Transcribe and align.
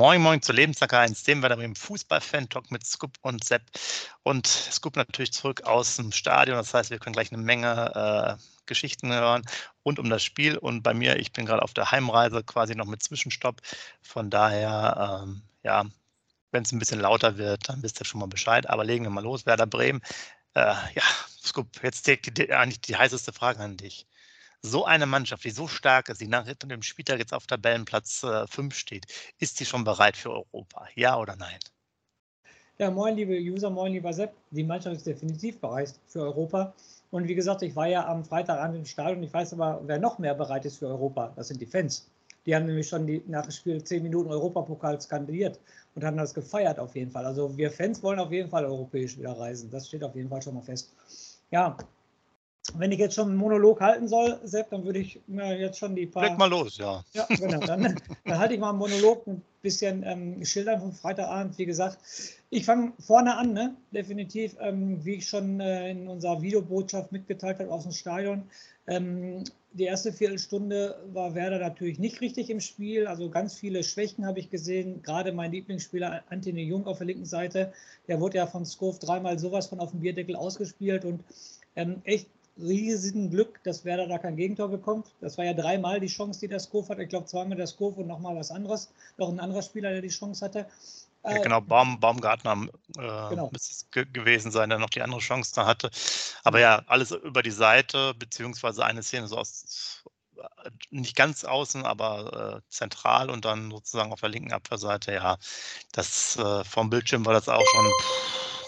Moin 0.00 0.22
Moin 0.22 0.40
zu 0.40 0.52
Lebenssacker 0.52 1.00
1, 1.00 1.24
dem 1.24 1.42
wir 1.42 1.50
dann 1.50 1.60
im 1.60 1.76
Fußball-Fan-Talk 1.76 2.70
mit 2.70 2.86
Scoop 2.86 3.18
und 3.20 3.44
Sepp. 3.44 3.60
Und 4.22 4.46
Scoop 4.46 4.96
natürlich 4.96 5.30
zurück 5.30 5.64
aus 5.64 5.96
dem 5.96 6.10
Stadion. 6.10 6.56
Das 6.56 6.72
heißt, 6.72 6.88
wir 6.88 6.98
können 6.98 7.12
gleich 7.12 7.30
eine 7.30 7.42
Menge 7.42 8.38
äh, 8.40 8.42
Geschichten 8.64 9.12
hören 9.12 9.42
rund 9.84 9.98
um 9.98 10.08
das 10.08 10.24
Spiel. 10.24 10.56
Und 10.56 10.82
bei 10.82 10.94
mir, 10.94 11.16
ich 11.16 11.32
bin 11.32 11.44
gerade 11.44 11.60
auf 11.60 11.74
der 11.74 11.90
Heimreise 11.90 12.42
quasi 12.42 12.74
noch 12.74 12.86
mit 12.86 13.02
Zwischenstopp. 13.02 13.60
Von 14.00 14.30
daher, 14.30 15.20
ähm, 15.22 15.42
ja, 15.64 15.84
wenn 16.50 16.62
es 16.62 16.72
ein 16.72 16.78
bisschen 16.78 17.00
lauter 17.00 17.36
wird, 17.36 17.68
dann 17.68 17.82
wisst 17.82 18.00
ihr 18.00 18.06
schon 18.06 18.20
mal 18.20 18.26
Bescheid. 18.26 18.70
Aber 18.70 18.86
legen 18.86 19.04
wir 19.04 19.10
mal 19.10 19.22
los. 19.22 19.44
Werder 19.44 19.66
Bremen. 19.66 20.00
Äh, 20.54 20.60
ja, 20.94 21.02
Scoop, 21.44 21.68
jetzt 21.82 22.06
die, 22.06 22.18
die, 22.22 22.54
eigentlich 22.54 22.80
die 22.80 22.96
heißeste 22.96 23.34
Frage 23.34 23.60
an 23.60 23.76
dich 23.76 24.06
so 24.62 24.84
eine 24.84 25.06
Mannschaft, 25.06 25.44
die 25.44 25.50
so 25.50 25.68
stark 25.68 26.08
ist, 26.08 26.20
die 26.20 26.28
nach 26.28 26.46
dem 26.46 26.82
Spieltag 26.82 27.18
jetzt 27.18 27.32
auf 27.32 27.46
Tabellenplatz 27.46 28.26
5 28.48 28.74
äh, 28.74 28.76
steht, 28.76 29.06
ist 29.38 29.56
sie 29.56 29.64
schon 29.64 29.84
bereit 29.84 30.16
für 30.16 30.30
Europa? 30.30 30.86
Ja 30.94 31.16
oder 31.18 31.36
nein? 31.36 31.58
Ja, 32.78 32.90
moin, 32.90 33.14
liebe 33.14 33.38
User, 33.38 33.68
moin, 33.68 33.92
lieber 33.92 34.12
Sepp. 34.12 34.32
Die 34.50 34.64
Mannschaft 34.64 34.96
ist 34.96 35.06
definitiv 35.06 35.60
bereit 35.60 35.94
für 36.08 36.20
Europa. 36.22 36.72
Und 37.10 37.28
wie 37.28 37.34
gesagt, 37.34 37.62
ich 37.62 37.76
war 37.76 37.86
ja 37.86 38.06
am 38.06 38.24
Freitagabend 38.24 38.76
im 38.78 38.84
Stadion. 38.86 39.22
Ich 39.22 39.32
weiß 39.32 39.52
aber, 39.52 39.82
wer 39.84 39.98
noch 39.98 40.18
mehr 40.18 40.34
bereit 40.34 40.64
ist 40.64 40.78
für 40.78 40.86
Europa, 40.86 41.32
das 41.36 41.48
sind 41.48 41.60
die 41.60 41.66
Fans. 41.66 42.08
Die 42.46 42.54
haben 42.54 42.66
nämlich 42.66 42.88
schon 42.88 43.06
die, 43.06 43.22
nach 43.26 43.42
dem 43.42 43.50
Spiel 43.50 43.84
zehn 43.84 44.02
Minuten 44.02 44.30
Europapokal 44.30 44.98
skandiert 45.00 45.60
und 45.94 46.04
haben 46.04 46.16
das 46.16 46.32
gefeiert 46.32 46.78
auf 46.78 46.96
jeden 46.96 47.10
Fall. 47.10 47.26
Also 47.26 47.54
wir 47.56 47.70
Fans 47.70 48.02
wollen 48.02 48.18
auf 48.18 48.32
jeden 48.32 48.48
Fall 48.48 48.64
europäisch 48.64 49.18
wieder 49.18 49.38
reisen. 49.38 49.70
Das 49.70 49.88
steht 49.88 50.02
auf 50.02 50.14
jeden 50.14 50.30
Fall 50.30 50.40
schon 50.40 50.54
mal 50.54 50.62
fest. 50.62 50.94
Ja, 51.50 51.76
wenn 52.76 52.92
ich 52.92 52.98
jetzt 52.98 53.14
schon 53.14 53.28
einen 53.28 53.36
Monolog 53.36 53.80
halten 53.80 54.08
soll, 54.08 54.38
Sepp, 54.44 54.70
dann 54.70 54.84
würde 54.84 54.98
ich 54.98 55.20
mir 55.26 55.58
jetzt 55.58 55.78
schon 55.78 55.94
die 55.94 56.06
paar. 56.06 56.24
Leg 56.24 56.38
mal 56.38 56.48
los, 56.48 56.78
ja. 56.78 57.04
Ja, 57.12 57.26
genau. 57.28 57.60
Dann, 57.60 57.96
dann 58.24 58.38
halte 58.38 58.54
ich 58.54 58.60
mal 58.60 58.70
einen 58.70 58.78
Monolog, 58.78 59.26
ein 59.26 59.42
bisschen 59.62 60.02
ähm, 60.04 60.44
schildern 60.44 60.80
vom 60.80 60.92
Freitagabend. 60.92 61.58
Wie 61.58 61.66
gesagt, 61.66 61.98
ich 62.50 62.64
fange 62.64 62.92
vorne 62.98 63.36
an, 63.36 63.52
ne? 63.52 63.76
definitiv, 63.92 64.56
ähm, 64.60 65.04
wie 65.04 65.14
ich 65.16 65.28
schon 65.28 65.60
äh, 65.60 65.90
in 65.90 66.08
unserer 66.08 66.42
Videobotschaft 66.42 67.12
mitgeteilt 67.12 67.58
habe 67.58 67.70
aus 67.70 67.84
dem 67.84 67.92
Stadion. 67.92 68.44
Ähm, 68.86 69.44
die 69.72 69.84
erste 69.84 70.12
Viertelstunde 70.12 70.96
war 71.12 71.34
Werder 71.34 71.60
natürlich 71.60 72.00
nicht 72.00 72.20
richtig 72.20 72.50
im 72.50 72.60
Spiel. 72.60 73.06
Also 73.06 73.30
ganz 73.30 73.54
viele 73.54 73.84
Schwächen 73.84 74.26
habe 74.26 74.40
ich 74.40 74.50
gesehen. 74.50 75.02
Gerade 75.02 75.32
mein 75.32 75.52
Lieblingsspieler 75.52 76.24
Antony 76.28 76.62
Jung 76.64 76.86
auf 76.86 76.98
der 76.98 77.06
linken 77.06 77.24
Seite, 77.26 77.72
der 78.08 78.20
wurde 78.20 78.38
ja 78.38 78.46
von 78.46 78.66
Skov 78.66 78.98
dreimal 78.98 79.38
sowas 79.38 79.68
von 79.68 79.78
auf 79.78 79.92
dem 79.92 80.00
Bierdeckel 80.00 80.34
ausgespielt 80.34 81.04
und 81.04 81.22
ähm, 81.76 82.00
echt 82.02 82.26
riesigen 82.62 83.30
Glück, 83.30 83.60
dass 83.64 83.84
Werder 83.84 84.06
da 84.06 84.18
kein 84.18 84.36
Gegentor 84.36 84.68
bekommt. 84.68 85.06
Das 85.20 85.38
war 85.38 85.44
ja 85.44 85.54
dreimal 85.54 86.00
die 86.00 86.06
Chance, 86.06 86.40
die 86.40 86.48
der 86.48 86.60
Skov 86.60 86.88
hat. 86.88 86.98
Ich 86.98 87.08
glaube, 87.08 87.26
zweimal 87.26 87.56
der 87.56 87.66
Skov 87.66 87.96
und 87.96 88.06
nochmal 88.06 88.36
was 88.36 88.50
anderes. 88.50 88.90
Noch 89.18 89.28
ein 89.28 89.40
anderer 89.40 89.62
Spieler, 89.62 89.90
der 89.90 90.02
die 90.02 90.08
Chance 90.08 90.44
hatte. 90.44 90.66
Ja, 91.24 91.36
äh, 91.36 91.42
genau, 91.42 91.60
Baum, 91.60 92.00
Baumgartner 92.00 92.68
äh, 92.96 93.28
genau. 93.30 93.50
müsste 93.52 93.72
es 93.72 93.90
ge 93.90 94.06
gewesen 94.10 94.50
sein, 94.50 94.70
der 94.70 94.78
noch 94.78 94.90
die 94.90 95.02
andere 95.02 95.20
Chance 95.20 95.52
da 95.54 95.66
hatte. 95.66 95.90
Aber 96.44 96.60
ja, 96.60 96.82
alles 96.86 97.10
über 97.10 97.42
die 97.42 97.50
Seite, 97.50 98.14
beziehungsweise 98.14 98.84
eine 98.84 99.02
Szene 99.02 99.26
so 99.28 99.36
aus, 99.36 100.02
nicht 100.90 101.16
ganz 101.16 101.44
außen, 101.44 101.84
aber 101.84 102.62
äh, 102.64 102.70
zentral 102.70 103.28
und 103.30 103.44
dann 103.44 103.70
sozusagen 103.70 104.12
auf 104.12 104.20
der 104.20 104.30
linken 104.30 104.52
Abwehrseite. 104.52 105.12
Ja, 105.12 105.38
das 105.92 106.36
äh, 106.36 106.64
vom 106.64 106.90
Bildschirm 106.90 107.26
war 107.26 107.34
das 107.34 107.48
auch 107.48 107.66
schon. 107.66 107.86
Pff, 107.86 108.59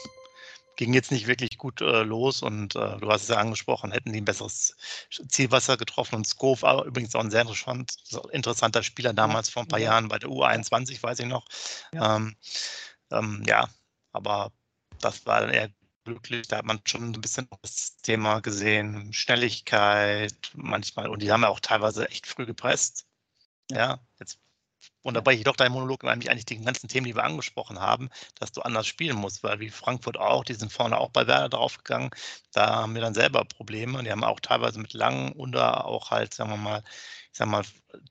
ging 0.76 0.94
jetzt 0.94 1.10
nicht 1.10 1.26
wirklich 1.26 1.58
gut 1.58 1.80
äh, 1.80 2.02
los 2.02 2.42
und 2.42 2.74
äh, 2.76 2.98
du 2.98 3.10
hast 3.10 3.22
es 3.22 3.28
ja 3.28 3.36
angesprochen, 3.36 3.92
hätten 3.92 4.12
die 4.12 4.20
ein 4.20 4.24
besseres 4.24 4.76
Zielwasser 5.28 5.76
getroffen 5.76 6.16
und 6.16 6.26
Skov 6.26 6.62
war 6.62 6.84
übrigens 6.84 7.14
auch 7.14 7.20
ein 7.20 7.30
sehr 7.30 7.46
interessanter 8.32 8.82
Spieler 8.82 9.12
damals 9.12 9.50
vor 9.50 9.62
ein 9.62 9.68
paar 9.68 9.78
ja. 9.78 9.92
Jahren 9.92 10.08
bei 10.08 10.18
der 10.18 10.30
U21, 10.30 11.02
weiß 11.02 11.20
ich 11.20 11.26
noch. 11.26 11.46
Ja. 11.92 12.16
Ähm, 12.16 12.36
ähm, 13.10 13.42
ja, 13.46 13.68
aber 14.12 14.52
das 15.00 15.26
war 15.26 15.40
dann 15.42 15.50
eher 15.50 15.70
glücklich. 16.04 16.48
Da 16.48 16.58
hat 16.58 16.64
man 16.64 16.80
schon 16.84 17.12
ein 17.12 17.20
bisschen 17.20 17.48
das 17.62 17.96
Thema 17.98 18.40
gesehen, 18.40 19.12
Schnelligkeit 19.12 20.52
manchmal 20.54 21.08
und 21.08 21.22
die 21.22 21.30
haben 21.30 21.42
ja 21.42 21.48
auch 21.48 21.60
teilweise 21.60 22.08
echt 22.08 22.26
früh 22.26 22.46
gepresst. 22.46 23.06
Ja, 23.70 24.00
jetzt 24.18 24.38
unterbreche 25.02 25.38
ich 25.38 25.44
doch 25.44 25.56
deinen 25.56 25.72
Monolog, 25.72 26.02
nämlich 26.02 26.30
eigentlich 26.30 26.46
die 26.46 26.60
ganzen 26.60 26.88
Themen, 26.88 27.06
die 27.06 27.14
wir 27.14 27.24
angesprochen 27.24 27.80
haben, 27.80 28.08
dass 28.38 28.52
du 28.52 28.62
anders 28.62 28.86
spielen 28.86 29.16
musst, 29.16 29.42
weil 29.42 29.60
wie 29.60 29.70
Frankfurt 29.70 30.18
auch, 30.18 30.44
die 30.44 30.54
sind 30.54 30.72
vorne 30.72 30.98
auch 30.98 31.10
bei 31.10 31.26
Werder 31.26 31.48
draufgegangen, 31.48 32.10
da 32.52 32.76
haben 32.76 32.94
wir 32.94 33.02
dann 33.02 33.14
selber 33.14 33.44
Probleme 33.44 33.98
und 33.98 34.04
die 34.04 34.10
haben 34.10 34.24
auch 34.24 34.40
teilweise 34.40 34.78
mit 34.80 34.92
langen 34.92 35.32
oder 35.32 35.84
auch 35.86 36.10
halt, 36.10 36.34
sagen 36.34 36.50
wir 36.50 36.56
mal, 36.56 36.82
ich 37.32 37.38
sag 37.38 37.48
mal, 37.48 37.64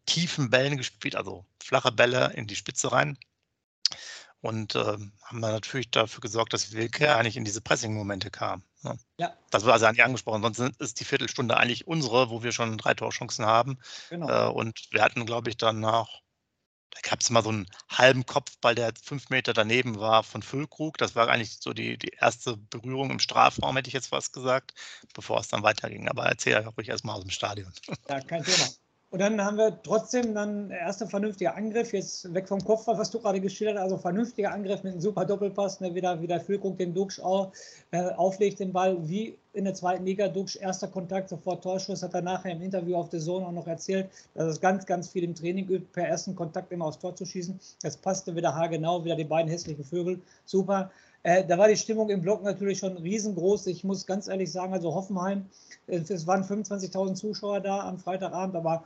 tiefen 0.05 0.49
Bällen 0.49 0.77
gespielt, 0.77 1.15
also 1.15 1.45
flache 1.63 1.91
Bälle 1.91 2.33
in 2.33 2.47
die 2.47 2.55
Spitze 2.55 2.91
rein. 2.91 3.17
Und 4.41 4.73
äh, 4.73 4.79
haben 4.79 5.41
dann 5.41 5.51
natürlich 5.51 5.91
dafür 5.91 6.19
gesorgt, 6.21 6.53
dass 6.53 6.71
Wilke 6.71 7.15
eigentlich 7.15 7.37
in 7.37 7.45
diese 7.45 7.61
Pressing-Momente 7.61 8.31
kam. 8.31 8.63
Ne? 8.81 8.97
Ja. 9.17 9.37
Das 9.51 9.65
war 9.65 9.73
also 9.73 9.85
eigentlich 9.85 10.03
angesprochen. 10.03 10.41
Sonst 10.41 10.81
ist 10.81 10.99
die 10.99 11.05
Viertelstunde 11.05 11.57
eigentlich 11.57 11.85
unsere, 11.85 12.31
wo 12.31 12.41
wir 12.41 12.51
schon 12.51 12.75
drei 12.79 12.95
Torchancen 12.95 13.45
haben. 13.45 13.77
Genau. 14.09 14.47
Äh, 14.47 14.51
und 14.51 14.87
wir 14.89 15.03
hatten, 15.03 15.27
glaube 15.27 15.51
ich, 15.51 15.57
dann 15.57 15.79
nach 15.79 16.21
da 16.91 16.99
gab 17.09 17.21
es 17.21 17.29
mal 17.29 17.43
so 17.43 17.49
einen 17.49 17.67
halben 17.89 18.25
Kopfball, 18.25 18.75
der 18.75 18.93
fünf 19.01 19.29
Meter 19.29 19.53
daneben 19.53 19.99
war 19.99 20.23
von 20.23 20.43
Füllkrug. 20.43 20.97
Das 20.97 21.15
war 21.15 21.29
eigentlich 21.29 21.57
so 21.59 21.73
die, 21.73 21.97
die 21.97 22.11
erste 22.19 22.57
Berührung 22.57 23.11
im 23.11 23.19
Strafraum, 23.19 23.75
hätte 23.75 23.87
ich 23.87 23.93
jetzt 23.93 24.07
fast 24.07 24.33
gesagt, 24.33 24.73
bevor 25.13 25.39
es 25.39 25.47
dann 25.47 25.63
weiterging. 25.63 26.07
Aber 26.09 26.25
erzähl 26.25 26.57
ruhig 26.57 26.89
erstmal 26.89 27.15
aus 27.15 27.21
dem 27.21 27.31
Stadion. 27.31 27.73
Ja, 28.09 28.19
kein 28.19 28.43
Thema. 28.43 28.67
Und 29.11 29.19
dann 29.19 29.43
haben 29.43 29.57
wir 29.57 29.77
trotzdem 29.83 30.33
dann 30.33 30.69
der 30.69 30.79
erste 30.79 31.05
vernünftige 31.05 31.53
Angriff, 31.53 31.91
jetzt 31.91 32.33
weg 32.33 32.47
vom 32.47 32.63
Kopf, 32.63 32.87
was 32.87 33.11
du 33.11 33.19
gerade 33.19 33.41
geschildert 33.41 33.75
hast, 33.75 33.83
also 33.83 33.97
vernünftiger 33.97 34.53
Angriff 34.53 34.83
mit 34.83 34.93
einem 34.93 35.01
super 35.01 35.25
Doppelpass, 35.25 35.81
ne, 35.81 35.93
wieder, 35.93 36.21
wieder 36.21 36.39
Füllkrug 36.39 36.77
den 36.77 36.93
Duxch 36.93 37.19
auch, 37.19 37.51
äh, 37.91 38.03
auflegt 38.11 38.61
den 38.61 38.71
Ball, 38.71 38.97
wie 39.09 39.37
in 39.51 39.65
der 39.65 39.73
zweiten 39.73 40.05
Liga, 40.05 40.29
Duxch 40.29 40.55
erster 40.55 40.87
Kontakt, 40.87 41.27
sofort 41.27 41.61
Torschuss, 41.61 42.03
hat 42.03 42.13
er 42.13 42.21
nachher 42.21 42.53
im 42.53 42.61
Interview 42.61 42.95
auf 42.95 43.09
der 43.09 43.19
Zone 43.19 43.45
auch 43.45 43.51
noch 43.51 43.67
erzählt, 43.67 44.09
dass 44.33 44.47
es 44.47 44.61
ganz, 44.61 44.85
ganz 44.85 45.09
viel 45.09 45.25
im 45.25 45.35
Training 45.35 45.67
übt, 45.67 45.87
per 45.91 46.07
ersten 46.07 46.33
Kontakt 46.33 46.71
immer 46.71 46.85
aufs 46.85 46.99
Tor 46.99 47.13
zu 47.13 47.25
schießen. 47.25 47.59
Das 47.81 47.97
passte 47.97 48.33
wieder 48.33 48.55
haargenau, 48.55 49.03
wieder 49.03 49.17
die 49.17 49.25
beiden 49.25 49.51
hässlichen 49.51 49.83
Vögel, 49.83 50.21
super. 50.45 50.89
Äh, 51.23 51.45
da 51.45 51.57
war 51.57 51.67
die 51.67 51.77
Stimmung 51.77 52.09
im 52.09 52.21
Block 52.21 52.43
natürlich 52.43 52.79
schon 52.79 52.97
riesengroß. 52.97 53.67
Ich 53.67 53.83
muss 53.83 54.05
ganz 54.05 54.27
ehrlich 54.27 54.51
sagen, 54.51 54.73
also 54.73 54.93
Hoffenheim, 54.93 55.45
äh, 55.87 55.97
es 55.97 56.25
waren 56.25 56.43
25.000 56.43 57.15
Zuschauer 57.15 57.59
da 57.59 57.81
am 57.81 57.99
Freitagabend, 57.99 58.55
aber 58.55 58.85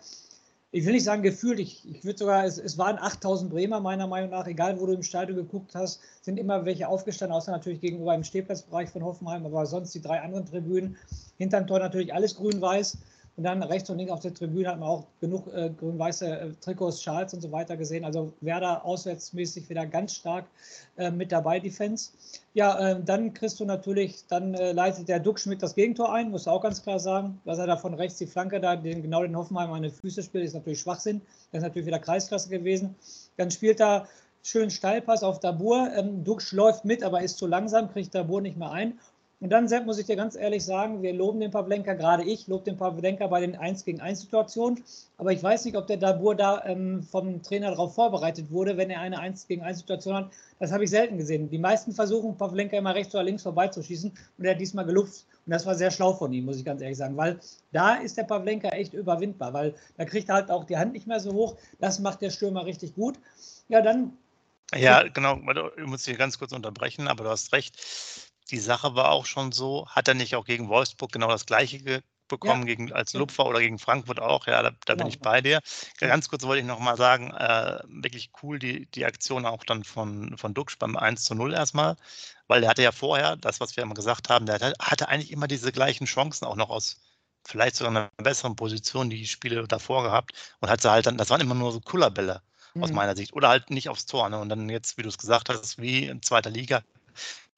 ich 0.72 0.86
will 0.86 0.92
nicht 0.92 1.06
sagen 1.06 1.24
gefühlt, 1.24 1.60
ich, 1.60 1.90
ich 1.90 2.04
würde 2.04 2.20
sogar, 2.20 2.44
es, 2.44 2.58
es 2.58 2.78
waren 2.78 2.98
8000 2.98 3.50
Bremer 3.50 3.80
meiner 3.80 4.08
Meinung 4.08 4.32
nach, 4.32 4.46
egal 4.46 4.78
wo 4.78 4.86
du 4.86 4.92
im 4.92 5.04
Stadion 5.04 5.38
geguckt 5.38 5.74
hast, 5.74 6.02
sind 6.22 6.38
immer 6.38 6.66
welche 6.66 6.90
aufgestanden, 6.90 7.34
außer 7.34 7.54
natürlich 7.54 7.80
gegenüber 7.80 8.14
im 8.14 8.26
Stehplatzbereich 8.26 8.90
von 8.90 9.04
Hoffenheim, 9.06 9.46
aber 9.46 9.66
sonst 9.66 9.94
die 9.96 10.02
drei 10.02 10.20
anderen 10.20 10.46
Tribünen. 10.46 10.98
Hinterm 11.38 11.66
Tor 11.66 11.80
natürlich 11.80 12.14
alles 12.14 12.36
grün-weiß. 12.36 12.98
Und 13.38 13.44
dann 13.44 13.62
rechts 13.64 13.90
und 13.90 13.98
links 13.98 14.14
auf 14.14 14.22
der 14.22 14.34
Tribüne 14.34 14.70
hat 14.70 14.80
man 14.80 14.88
auch 14.88 15.08
genug 15.20 15.48
äh, 15.54 15.70
grün-weiße 15.70 16.26
äh, 16.26 16.50
Trikots, 16.62 17.04
Schals 17.04 17.34
und 17.34 17.42
so 17.42 17.52
weiter 17.52 17.76
gesehen. 17.76 18.06
Also 18.06 18.32
Werder 18.40 18.86
auswärtsmäßig 18.86 19.70
wieder 19.70 19.86
ganz 19.86 20.16
stark 20.16 20.46
äh, 20.96 21.12
mit 21.12 21.34
dabei, 21.34 21.60
die 21.60 21.70
Fans. 21.70 22.14
Ja, 22.54 22.80
ähm, 22.80 23.04
dann 23.04 23.34
kriegst 23.34 23.60
du 23.60 23.66
natürlich, 23.66 24.26
dann 24.28 24.54
äh, 24.54 24.72
leitet 24.72 25.10
der 25.10 25.20
Duck 25.20 25.40
Schmidt 25.40 25.62
das 25.62 25.76
Gegentor 25.76 26.14
ein, 26.14 26.32
musst 26.32 26.48
du 26.48 26.52
auch 26.52 26.62
ganz 26.62 26.82
klar 26.82 27.00
sagen. 27.00 27.42
Dass 27.44 27.58
er 27.58 27.68
da 27.68 27.76
von 27.76 27.94
rechts 27.94 28.18
die 28.18 28.28
Flanke 28.28 28.62
da, 28.62 28.78
den, 28.78 29.02
genau 29.02 29.22
den 29.24 29.36
Hoffenheim 29.36 29.72
an 29.74 29.84
die 29.84 29.90
Füße 29.90 30.24
spielt, 30.24 30.46
ist 30.46 30.54
natürlich 30.54 30.80
Schwachsinn. 30.80 31.22
Das 31.52 31.60
ist 31.60 31.64
natürlich 31.64 31.88
wieder 31.88 32.00
Kreisklasse 32.00 32.48
gewesen. 32.48 32.96
Dann 33.36 33.52
spielt 33.52 33.82
er 33.82 34.08
schön 34.44 34.70
Steilpass 34.70 35.24
auf 35.24 35.42
Dabur. 35.42 35.90
Ähm, 35.94 36.24
Dux 36.24 36.54
läuft 36.54 36.86
mit, 36.86 37.04
aber 37.04 37.22
ist 37.22 37.38
zu 37.38 37.48
langsam, 37.48 37.92
kriegt 37.92 38.16
Dabur 38.16 38.42
nicht 38.42 38.56
mehr 38.56 38.72
ein. 38.72 38.98
Und 39.46 39.52
dann, 39.52 39.68
Sepp, 39.68 39.86
muss 39.86 40.00
ich 40.00 40.08
dir 40.08 40.16
ganz 40.16 40.36
ehrlich 40.36 40.66
sagen, 40.66 41.04
wir 41.04 41.14
loben 41.14 41.40
den 41.40 41.52
Pavlenka, 41.52 41.94
gerade 41.94 42.24
ich 42.24 42.48
lobe 42.48 42.64
den 42.64 42.78
Pavlenka 42.78 43.28
bei 43.28 43.42
den 43.42 43.56
1 43.56 43.86
gegen 43.86 44.02
1 44.02 44.22
Situationen. 44.22 44.84
Aber 45.20 45.34
ich 45.34 45.44
weiß 45.44 45.66
nicht, 45.66 45.78
ob 45.78 45.86
der 45.86 45.98
Dabur 45.98 46.34
da 46.34 46.66
ähm, 46.66 47.04
vom 47.04 47.44
Trainer 47.44 47.70
darauf 47.70 47.94
vorbereitet 47.94 48.50
wurde, 48.50 48.76
wenn 48.76 48.90
er 48.90 49.02
eine 49.02 49.20
1 49.20 49.46
gegen 49.46 49.62
1 49.62 49.78
Situation 49.82 50.16
hat. 50.16 50.32
Das 50.58 50.72
habe 50.72 50.84
ich 50.84 50.90
selten 50.90 51.20
gesehen. 51.20 51.48
Die 51.52 51.60
meisten 51.60 51.92
versuchen, 51.92 52.36
Pavlenka 52.36 52.76
immer 52.76 52.96
rechts 52.96 53.14
oder 53.14 53.24
links 53.24 53.44
vorbeizuschießen 53.44 54.18
und 54.40 54.46
er 54.46 54.56
hat 54.56 54.60
diesmal 54.60 54.84
gelupft. 54.84 55.26
Und 55.46 55.52
das 55.52 55.64
war 55.68 55.76
sehr 55.76 55.92
schlau 55.92 56.14
von 56.14 56.34
ihm, 56.34 56.46
muss 56.46 56.58
ich 56.58 56.66
ganz 56.66 56.82
ehrlich 56.82 56.98
sagen, 56.98 57.16
weil 57.16 57.40
da 57.72 57.98
ist 57.98 58.18
der 58.18 58.24
Pavlenka 58.24 58.70
echt 58.70 58.96
überwindbar, 58.96 59.54
weil 59.54 59.76
da 59.98 60.06
kriegt 60.06 60.28
er 60.30 60.36
halt 60.38 60.50
auch 60.50 60.64
die 60.64 60.78
Hand 60.78 60.94
nicht 60.94 61.06
mehr 61.06 61.20
so 61.20 61.32
hoch. 61.34 61.56
Das 61.80 62.00
macht 62.00 62.24
der 62.24 62.32
Stürmer 62.32 62.66
richtig 62.66 62.96
gut. 62.96 63.20
Ja, 63.68 63.82
dann. 63.82 64.18
Ja, 64.74 65.04
genau, 65.04 65.40
ich 65.78 65.86
muss 65.86 66.04
dich 66.04 66.18
ganz 66.18 66.40
kurz 66.40 66.52
unterbrechen, 66.52 67.08
aber 67.08 67.26
du 67.26 67.30
hast 67.30 67.54
recht 67.54 67.80
die 68.52 68.60
Sache 68.60 68.96
war 68.96 69.12
auch 69.12 69.26
schon 69.26 69.52
so, 69.52 69.88
hat 69.88 70.08
er 70.08 70.14
nicht 70.14 70.36
auch 70.36 70.46
gegen 70.46 70.70
Wolfsburg 70.70 71.12
genau 71.12 71.28
das 71.28 71.46
gleiche 71.46 72.04
bekommen, 72.28 72.62
ja. 72.62 72.76
gegen, 72.76 72.92
als 72.92 73.14
Lupfer 73.14 73.46
oder 73.46 73.60
gegen 73.60 73.80
Frankfurt 73.80 74.20
auch? 74.20 74.48
Ja, 74.48 74.64
da, 74.64 74.72
da 74.72 74.94
genau. 74.94 75.04
bin 75.04 75.08
ich 75.08 75.20
bei 75.20 75.42
dir. 75.42 75.62
Ganz 76.00 76.30
kurz 76.30 76.44
wollte 76.44 76.62
ich 76.62 76.66
nochmal 76.66 76.98
sagen, 76.98 77.32
äh, 77.32 77.80
wirklich 77.88 78.32
cool 78.42 78.60
die, 78.60 78.88
die 78.88 79.06
Aktion 79.06 79.46
auch 79.46 79.64
dann 79.64 79.84
von, 79.84 80.38
von 80.38 80.54
Duxch 80.54 80.78
beim 80.78 80.96
1 80.98 81.24
zu 81.24 81.36
0 81.36 81.54
erstmal, 81.54 81.96
weil 82.48 82.62
der 82.62 82.70
hatte 82.70 82.84
ja 82.84 82.92
vorher, 82.92 83.36
das, 83.36 83.60
was 83.60 83.76
wir 83.76 83.84
immer 83.84 83.96
gesagt 83.96 84.30
haben, 84.30 84.46
der 84.46 84.74
hatte 84.80 85.08
eigentlich 85.08 85.32
immer 85.32 85.48
diese 85.48 85.72
gleichen 85.72 86.06
Chancen 86.06 86.46
auch 86.46 86.56
noch 86.56 86.70
aus 86.70 87.02
vielleicht 87.48 87.76
sogar 87.76 87.92
einer 87.92 88.10
besseren 88.18 88.56
Position 88.56 89.12
die 89.12 89.28
Spiele 89.28 89.68
davor 89.68 90.02
gehabt 90.02 90.32
und 90.62 90.70
hatte 90.70 90.90
halt 90.90 91.06
dann, 91.06 91.18
das 91.18 91.30
waren 91.30 91.42
immer 91.42 91.54
nur 91.54 91.72
so 91.72 91.80
Kullerbälle. 91.80 92.42
mhm. 92.76 92.84
aus 92.84 92.92
meiner 92.92 93.16
Sicht. 93.16 93.34
Oder 93.34 93.50
halt 93.50 93.70
nicht 93.70 93.90
aufs 93.90 94.06
Tor. 94.06 94.30
Ne? 94.30 94.40
Und 94.40 94.50
dann 94.50 94.70
jetzt, 94.70 94.98
wie 94.98 95.04
du 95.04 95.10
es 95.10 95.18
gesagt 95.18 95.50
hast, 95.50 95.82
wie 95.82 96.06
in 96.06 96.22
zweiter 96.22 96.50
Liga, 96.50 96.84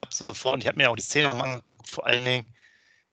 sofort, 0.09 0.61
ich 0.61 0.67
habe 0.67 0.77
mir 0.77 0.89
auch 0.89 0.95
die 0.95 1.01
Szene 1.01 1.31
angeguckt, 1.31 1.89
vor 1.89 2.05
allen 2.05 2.25
Dingen, 2.25 2.53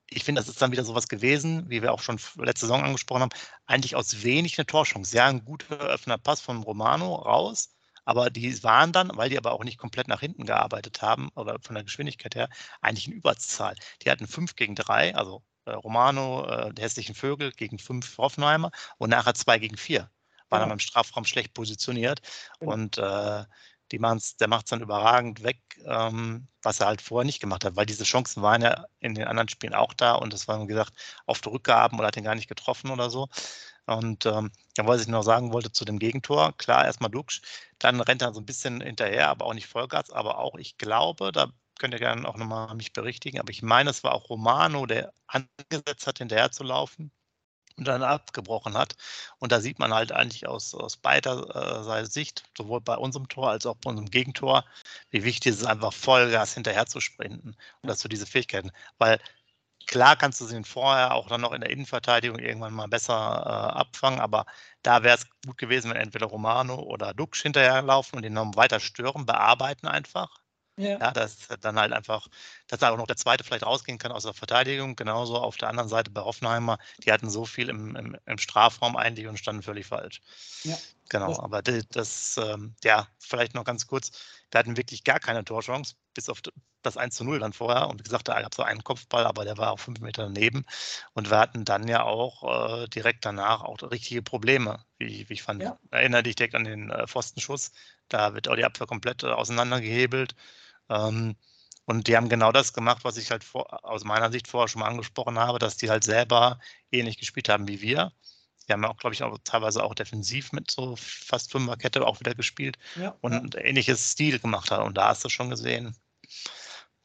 ich 0.09 0.25
finde, 0.25 0.41
das 0.41 0.49
ist 0.49 0.61
dann 0.61 0.73
wieder 0.73 0.85
sowas 0.85 1.09
gewesen, 1.09 1.69
wie 1.69 1.83
wir 1.83 1.93
auch 1.93 2.01
schon 2.01 2.21
letzte 2.37 2.67
Saison 2.67 2.85
angesprochen 2.85 3.23
haben, 3.23 3.33
eigentlich 3.67 3.97
aus 3.97 4.23
wenig 4.23 4.59
eine 4.59 4.67
Torchance. 4.67 5.17
Ja, 5.17 5.27
ein 5.27 5.45
guter 5.45 5.79
öffner 5.79 6.19
Pass 6.19 6.41
von 6.41 6.63
Romano 6.63 7.15
raus, 7.15 7.75
aber 8.05 8.31
die 8.31 8.63
waren 8.63 8.93
dann, 8.93 9.11
weil 9.15 9.31
die 9.31 9.39
aber 9.39 9.53
auch 9.53 9.65
nicht 9.65 9.79
komplett 9.79 10.09
nach 10.09 10.21
hinten 10.21 10.45
gearbeitet 10.45 11.03
haben 11.03 11.31
oder 11.35 11.59
von 11.61 11.75
der 11.75 11.85
Geschwindigkeit 11.85 12.35
her, 12.35 12.49
eigentlich 12.81 13.07
in 13.07 13.15
Überzahl. 13.15 13.75
Die 14.03 14.11
hatten 14.11 14.27
5 14.27 14.57
gegen 14.57 14.75
3, 14.75 15.15
also 15.15 15.43
äh, 15.65 15.73
Romano, 15.73 16.47
äh, 16.47 16.75
die 16.75 16.83
hässlichen 16.83 17.15
Vögel 17.15 17.53
gegen 17.53 17.79
5 17.79 18.19
Hoffenheimer 18.19 18.71
und 18.99 19.11
nachher 19.11 19.35
2 19.35 19.59
gegen 19.59 19.77
4. 19.77 20.01
Waren 20.01 20.11
ja. 20.51 20.59
dann 20.61 20.69
beim 20.69 20.79
Strafraum 20.79 21.25
schlecht 21.25 21.55
positioniert 21.55 22.21
ja. 22.61 22.69
und 22.69 22.99
äh, 22.99 23.45
die 23.93 23.99
machen's, 23.99 24.37
der 24.37 24.49
macht 24.49 24.67
es 24.67 24.71
dann 24.71 24.81
überragend 24.81 25.43
weg, 25.43 25.61
ähm, 25.87 26.49
was 26.63 26.81
er 26.81 26.87
halt 26.87 27.03
vorher 27.03 27.25
nicht 27.27 27.41
gemacht 27.41 27.65
hat, 27.65 27.77
weil 27.77 27.87
diese 27.87 28.05
Chancen 28.05 28.43
waren 28.43 28.63
ja 28.63 28.87
in 29.01 29.15
den 29.15 29.27
anderen 29.27 29.49
Spielen 29.49 29.75
auch 29.75 29.93
da 29.95 30.15
und 30.15 30.33
es 30.35 30.49
war, 30.49 30.61
wie 30.63 30.67
gesagt, 30.67 30.93
auf 31.27 31.41
der 31.41 31.53
Rückgaben 31.53 31.99
oder 31.99 32.09
hat 32.09 32.17
ihn 32.17 32.25
gar 32.25 32.35
nicht 32.35 32.49
getroffen 32.49 32.91
oder 32.91 33.11
so. 33.11 33.29
Und 33.87 34.27
ähm, 34.27 34.51
ja, 34.79 34.87
was 34.87 35.03
ich 35.03 35.09
noch 35.09 35.23
sagen 35.23 35.53
wollte 35.53 35.73
zu 35.73 35.85
dem 35.85 35.99
Gegentor, 35.99 36.57
klar, 36.57 36.85
erstmal 36.87 37.11
Duxch, 37.11 37.43
dann 37.79 38.01
rennt 38.01 38.23
er 38.23 38.33
so 38.33 38.41
ein 38.41 38.47
bisschen 38.47 38.81
hinterher, 38.81 39.29
aber 39.29 39.47
auch 39.47 39.55
nicht 39.55 39.67
Vollgas, 39.67 40.11
aber 40.11 40.39
auch, 40.39 40.57
ich 40.57 40.79
glaube, 40.79 41.33
da 41.33 41.49
könnt 41.79 41.93
ihr 41.95 42.01
gerne 42.01 42.27
auch 42.29 42.37
nochmal 42.37 42.75
mich 42.77 42.93
berichtigen, 42.93 43.41
aber 43.41 43.51
ich 43.51 43.63
meine, 43.63 43.91
es 43.91 44.05
war 44.05 44.13
auch 44.15 44.31
Romano, 44.31 44.87
der 44.87 45.13
angesetzt 45.27 46.07
hat, 46.07 46.19
hinterher 46.19 46.51
zu 46.51 46.65
laufen 46.65 47.13
und 47.77 47.87
dann 47.89 48.03
abgebrochen 48.03 48.77
hat. 48.77 48.97
Und 49.39 49.53
da 49.53 49.61
sieht 49.61 49.79
man 49.79 49.93
halt 49.95 50.13
eigentlich 50.13 50.47
aus, 50.47 50.75
aus 50.75 50.97
beider 50.97 52.01
äh, 52.01 52.07
Sicht, 52.07 52.45
sowohl 52.57 52.81
bei 52.81 52.97
unserem 52.97 53.29
Tor 53.29 53.51
als 53.51 53.67
auch 53.67 53.77
bei 53.77 53.91
unserem 53.91 54.11
Gegentor, 54.11 54.65
wie 55.11 55.25
wichtig 55.25 55.53
es 55.53 55.61
ist, 55.61 55.67
einfach 55.67 55.93
Vollgas 55.93 56.55
hinterher 56.55 56.87
zu 56.87 57.01
sprinten. 57.01 57.57
Und 57.83 57.89
dass 57.89 58.01
du 58.01 58.09
diese 58.09 58.27
Fähigkeiten, 58.27 58.71
weil 58.99 59.19
klar 59.87 60.17
kannst 60.17 60.41
du 60.41 60.47
sie 60.47 60.63
vorher 60.65 61.15
auch 61.15 61.29
dann 61.29 61.41
noch 61.41 61.53
in 61.53 61.61
der 61.61 61.71
Innenverteidigung 61.71 62.39
irgendwann 62.39 62.75
mal 62.75 62.89
besser 62.89 63.15
äh, 63.15 63.79
abfangen, 63.79 64.21
aber 64.21 64.47
da 64.83 65.03
wäre 65.03 65.17
es 65.17 65.27
gut 65.47 65.59
gewesen, 65.59 65.91
wenn 65.91 65.97
entweder 65.99 66.27
Romano 66.27 66.77
oder 66.77 67.15
Dux 67.15 67.43
hinterherlaufen 67.43 68.19
und 68.19 68.25
ihn 68.25 68.33
noch 68.35 68.57
weiter 68.57 68.81
stören, 68.81 69.27
bearbeiten 69.27 69.87
einfach 69.89 70.44
ja. 70.77 70.99
ja, 70.99 71.11
dass 71.13 71.49
dann 71.61 71.79
halt 71.79 71.93
einfach, 71.93 72.27
dass 72.67 72.81
da 72.81 72.91
auch 72.91 72.97
noch 72.97 73.07
der 73.07 73.17
zweite 73.17 73.45
vielleicht 73.45 73.65
rausgehen 73.65 73.99
kann 73.99 74.13
aus 74.13 74.25
der 74.25 74.35
Verteidigung. 74.35 74.97
Genauso 74.97 75.37
auf 75.37 75.57
der 75.57 75.69
anderen 75.69 75.89
Seite 75.89 76.11
bei 76.11 76.23
Hoffenheimer, 76.23 76.79
die 77.05 77.13
hatten 77.13 77.31
so 77.31 77.45
viel 77.45 77.69
im, 77.69 77.95
im, 77.97 78.17
im 78.27 78.39
Strafraum 78.39 78.97
eigentlich 78.97 79.27
und 79.27 79.39
standen 79.39 79.63
völlig 79.63 79.87
falsch. 79.87 80.21
Ja. 80.65 80.77
Genau, 81.11 81.39
aber 81.39 81.63
das, 81.63 82.41
ähm, 82.43 82.75
ja, 82.83 83.07
vielleicht 83.19 83.55
noch 83.55 83.65
ganz 83.65 83.87
kurz, 83.87 84.11
wir 84.51 84.59
hatten 84.59 84.77
wirklich 84.77 85.05
gar 85.05 85.21
keine 85.21 85.45
Torchance, 85.45 85.95
bis 86.15 86.29
auf 86.29 86.41
das 86.83 86.97
1 86.97 87.15
zu 87.15 87.25
0 87.25 87.41
dann 87.41 87.53
vorher. 87.53 87.89
Und 87.89 87.99
wie 88.01 88.05
gesagt, 88.05 88.29
da 88.29 88.41
gab 88.41 88.53
es 88.53 88.57
so 88.57 88.63
einen 88.63 88.85
Kopfball, 88.85 89.27
aber 89.27 89.45
der 89.45 89.59
war 89.59 89.73
auch 89.73 89.81
fünf 89.81 90.01
Meter 90.01 90.25
daneben. 90.25 90.65
Und 91.13 91.31
wir 91.31 91.39
hatten 91.39 91.65
dann 91.65 91.89
ja 91.89 92.03
auch 92.05 92.83
äh, 92.83 92.89
direkt 92.89 93.25
danach 93.25 93.63
auch 93.63 93.83
richtige 93.91 94.23
Probleme, 94.23 94.85
wie, 94.99 95.29
wie 95.29 95.35
ich 95.35 95.43
fand. 95.43 95.63
Ja. 95.63 95.79
Erinnere 95.91 96.23
dich 96.23 96.37
direkt 96.37 96.55
an 96.55 96.65
den 96.65 96.91
äh, 96.91 97.07
Pfostenschuss. 97.07 97.73
Da 98.09 98.35
wird 98.35 98.49
auch 98.49 98.57
die 98.57 98.65
Abwehr 98.65 98.87
komplett 98.87 99.23
äh, 99.23 99.29
auseinandergehebelt. 99.29 100.35
Ähm, 100.89 101.37
und 101.87 102.09
die 102.09 102.17
haben 102.17 102.29
genau 102.29 102.51
das 102.51 102.73
gemacht, 102.73 103.05
was 103.05 103.17
ich 103.17 103.31
halt 103.31 103.45
vor, 103.45 103.85
aus 103.85 104.05
meiner 104.05 104.33
Sicht 104.33 104.49
vorher 104.49 104.69
schon 104.69 104.81
mal 104.81 104.89
angesprochen 104.89 105.39
habe, 105.39 105.59
dass 105.59 105.77
die 105.77 105.91
halt 105.91 106.05
selber 106.05 106.59
ähnlich 106.91 107.19
gespielt 107.19 107.49
haben 107.49 107.69
wie 107.69 107.81
wir. 107.81 108.13
Die 108.67 108.73
haben 108.73 108.85
auch, 108.87 108.97
glaube 108.97 109.13
ich, 109.13 109.23
auch 109.23 109.37
teilweise 109.45 109.85
auch 109.85 109.95
defensiv 109.95 110.53
mit 110.53 110.71
so 110.71 110.97
fast 110.97 111.53
Fünferkette 111.53 112.07
auch 112.07 112.21
wieder 112.21 112.35
gespielt 112.35 112.79
ja, 112.97 113.15
und 113.21 113.57
ähnliches 113.57 114.13
Stil 114.13 114.39
gemacht 114.39 114.71
haben. 114.71 114.87
Und 114.87 114.97
da 114.97 115.09
hast 115.09 115.25
du 115.25 115.29
schon 115.29 115.51
gesehen, 115.51 115.95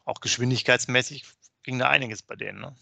auch 0.05 0.21
geschwindigkeitsmäßig 0.21 1.25
ging 1.63 1.77
da 1.79 1.89
einiges 1.89 2.21
bei 2.21 2.35
denen. 2.35 2.61
Ne? 2.61 2.75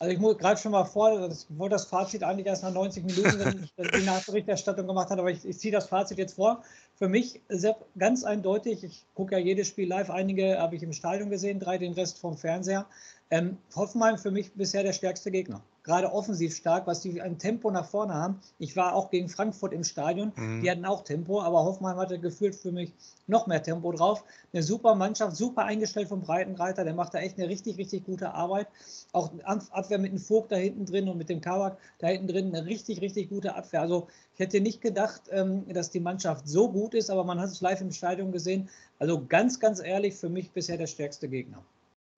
Also 0.00 0.12
ich 0.12 0.38
greife 0.38 0.60
schon 0.60 0.72
mal 0.72 0.84
vor, 0.84 1.28
das 1.28 1.46
wollte 1.56 1.76
das 1.76 1.86
Fazit 1.86 2.24
eigentlich 2.24 2.46
erst 2.46 2.64
nach 2.64 2.72
90 2.72 3.04
Minuten, 3.04 3.38
wenn 3.38 3.62
ich 3.62 3.72
die 4.00 4.04
Nachberichterstattung 4.04 4.86
gemacht 4.86 5.10
habe, 5.10 5.20
aber 5.20 5.30
ich, 5.30 5.44
ich 5.44 5.58
ziehe 5.58 5.72
das 5.72 5.86
Fazit 5.86 6.18
jetzt 6.18 6.34
vor. 6.34 6.62
Für 6.96 7.08
mich 7.08 7.40
Sepp, 7.48 7.86
ganz 7.96 8.24
eindeutig, 8.24 8.82
ich 8.82 9.06
gucke 9.14 9.32
ja 9.32 9.38
jedes 9.38 9.68
Spiel 9.68 9.88
live, 9.88 10.10
einige 10.10 10.58
habe 10.58 10.76
ich 10.76 10.82
im 10.82 10.92
Stadion 10.92 11.30
gesehen, 11.30 11.60
drei 11.60 11.78
den 11.78 11.92
Rest 11.92 12.18
vom 12.18 12.36
Fernseher. 12.36 12.86
Ähm, 13.34 13.58
Hoffenheim 13.74 14.16
für 14.16 14.30
mich 14.30 14.52
bisher 14.52 14.84
der 14.84 14.92
stärkste 14.92 15.32
Gegner 15.32 15.60
gerade 15.84 16.10
offensiv 16.10 16.56
stark, 16.56 16.86
was 16.86 17.00
die 17.00 17.20
ein 17.20 17.38
Tempo 17.38 17.70
nach 17.70 17.84
vorne 17.84 18.14
haben. 18.14 18.40
Ich 18.58 18.74
war 18.74 18.94
auch 18.94 19.10
gegen 19.10 19.28
Frankfurt 19.28 19.72
im 19.74 19.84
Stadion, 19.84 20.32
mhm. 20.34 20.62
die 20.62 20.70
hatten 20.70 20.86
auch 20.86 21.04
Tempo, 21.04 21.42
aber 21.42 21.62
Hoffmann 21.62 21.96
hatte 21.96 22.18
gefühlt 22.18 22.54
für 22.54 22.72
mich 22.72 22.92
noch 23.26 23.46
mehr 23.46 23.62
Tempo 23.62 23.92
drauf. 23.92 24.24
Eine 24.52 24.62
super 24.62 24.94
Mannschaft, 24.94 25.36
super 25.36 25.64
eingestellt 25.64 26.08
vom 26.08 26.22
Breitenreiter, 26.22 26.84
der 26.84 26.94
macht 26.94 27.12
da 27.12 27.18
echt 27.18 27.38
eine 27.38 27.48
richtig, 27.48 27.76
richtig 27.76 28.06
gute 28.06 28.32
Arbeit. 28.32 28.66
Auch 29.12 29.30
Abwehr 29.44 29.98
mit 29.98 30.12
dem 30.12 30.18
Vogt 30.18 30.50
da 30.50 30.56
hinten 30.56 30.86
drin 30.86 31.08
und 31.08 31.18
mit 31.18 31.28
dem 31.28 31.42
Kabak 31.42 31.76
da 31.98 32.06
hinten 32.06 32.28
drin, 32.28 32.54
eine 32.54 32.64
richtig, 32.66 33.02
richtig 33.02 33.28
gute 33.28 33.54
Abwehr. 33.54 33.82
Also 33.82 34.08
ich 34.34 34.40
hätte 34.40 34.60
nicht 34.60 34.80
gedacht, 34.80 35.22
ähm, 35.30 35.66
dass 35.72 35.90
die 35.90 36.00
Mannschaft 36.00 36.48
so 36.48 36.70
gut 36.70 36.94
ist, 36.94 37.10
aber 37.10 37.24
man 37.24 37.38
hat 37.38 37.50
es 37.50 37.60
live 37.60 37.82
im 37.82 37.92
Stadion 37.92 38.32
gesehen. 38.32 38.70
Also 38.98 39.22
ganz, 39.26 39.60
ganz 39.60 39.80
ehrlich, 39.80 40.14
für 40.14 40.30
mich 40.30 40.50
bisher 40.50 40.78
der 40.78 40.86
stärkste 40.86 41.28
Gegner. 41.28 41.62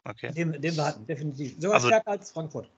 Okay. 0.09 0.33
Den, 0.33 0.61
den 0.61 0.77
wir 0.77 0.85
hatten, 0.85 1.07
definitiv. 1.07 1.57
Sogar 1.59 1.75
also, 1.75 1.89
stärker 1.89 2.11
als 2.13 2.31
Frankfurt 2.31 2.69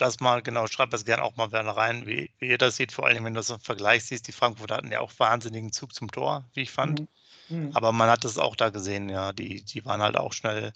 das 0.00 0.20
mal, 0.20 0.42
genau, 0.42 0.66
schreibt 0.66 0.92
das 0.92 1.04
gerne 1.04 1.22
auch 1.22 1.36
mal 1.36 1.48
rein, 1.48 2.06
wie, 2.06 2.30
wie, 2.38 2.48
ihr 2.48 2.58
das 2.58 2.76
seht, 2.76 2.92
vor 2.92 3.06
allem 3.06 3.24
wenn 3.24 3.34
du 3.34 3.40
das 3.40 3.50
im 3.50 3.60
Vergleich 3.60 4.04
siehst. 4.04 4.26
Die 4.28 4.32
Frankfurter 4.32 4.76
hatten 4.76 4.90
ja 4.90 5.00
auch 5.00 5.12
wahnsinnigen 5.18 5.72
Zug 5.72 5.94
zum 5.94 6.10
Tor, 6.10 6.44
wie 6.54 6.62
ich 6.62 6.70
fand. 6.70 7.00
Mhm. 7.48 7.66
mhm. 7.66 7.70
Aber 7.74 7.92
man 7.92 8.08
hat 8.08 8.24
es 8.24 8.38
auch 8.38 8.56
da 8.56 8.70
gesehen, 8.70 9.08
ja, 9.08 9.32
die, 9.32 9.62
die 9.62 9.84
waren 9.84 10.02
halt 10.02 10.16
auch 10.16 10.32
schnell. 10.32 10.72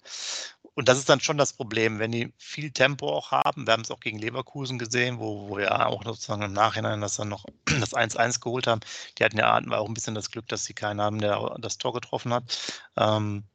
Und 0.75 0.89
das 0.89 0.97
ist 0.97 1.09
dann 1.09 1.21
schon 1.21 1.37
das 1.37 1.53
Problem, 1.53 1.99
wenn 1.99 2.11
die 2.11 2.33
viel 2.37 2.69
Tempo 2.71 3.07
auch 3.07 3.31
haben. 3.31 3.65
Wir 3.65 3.73
haben 3.73 3.83
es 3.83 3.91
auch 3.91 4.01
gegen 4.01 4.19
Leverkusen 4.19 4.77
gesehen, 4.77 5.19
wo, 5.19 5.49
wo 5.49 5.57
wir 5.57 5.87
auch 5.87 6.03
sozusagen 6.03 6.41
im 6.41 6.53
Nachhinein 6.53 7.01
das 7.01 7.15
dann 7.15 7.29
noch 7.29 7.45
das 7.79 7.93
1-1 7.93 8.41
geholt 8.41 8.67
haben. 8.67 8.81
Die 9.17 9.23
hatten 9.23 9.37
ja 9.37 9.53
hatten 9.53 9.69
wir 9.69 9.79
auch 9.79 9.87
ein 9.87 9.93
bisschen 9.93 10.15
das 10.15 10.29
Glück, 10.29 10.47
dass 10.49 10.65
sie 10.65 10.73
keinen 10.73 11.01
haben, 11.01 11.19
der 11.19 11.55
das 11.59 11.77
Tor 11.77 11.93
getroffen 11.93 12.33
hat. 12.33 12.83
Ähm, 12.97 13.45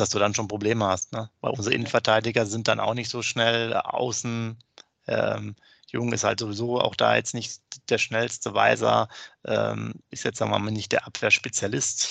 dass 0.00 0.10
du 0.10 0.18
dann 0.18 0.34
schon 0.34 0.48
Probleme 0.48 0.86
hast. 0.86 1.12
Ne? 1.12 1.30
Weil 1.40 1.52
unsere 1.52 1.74
Innenverteidiger 1.74 2.46
sind 2.46 2.68
dann 2.68 2.80
auch 2.80 2.94
nicht 2.94 3.10
so 3.10 3.22
schnell. 3.22 3.74
Außen 3.74 4.56
ähm, 5.06 5.56
Jung 5.90 6.12
ist 6.12 6.24
halt 6.24 6.40
sowieso 6.40 6.80
auch 6.80 6.94
da 6.94 7.16
jetzt 7.16 7.34
nicht 7.34 7.62
der 7.88 7.98
schnellste 7.98 8.54
Weiser, 8.54 9.08
ähm, 9.44 9.94
ist 10.10 10.24
jetzt 10.24 10.38
sagen 10.38 10.50
wir 10.50 10.58
mal 10.58 10.70
nicht 10.70 10.92
der 10.92 11.06
Abwehrspezialist 11.06 12.08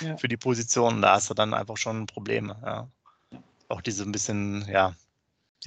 ja. 0.00 0.16
für 0.16 0.28
die 0.28 0.36
Position. 0.36 1.00
Da 1.02 1.14
hast 1.14 1.30
du 1.30 1.34
dann 1.34 1.54
einfach 1.54 1.76
schon 1.76 2.06
Probleme. 2.06 2.56
Ja. 2.62 2.88
Auch 3.68 3.80
diese 3.80 4.04
ein 4.04 4.12
bisschen, 4.12 4.68
ja, 4.68 4.94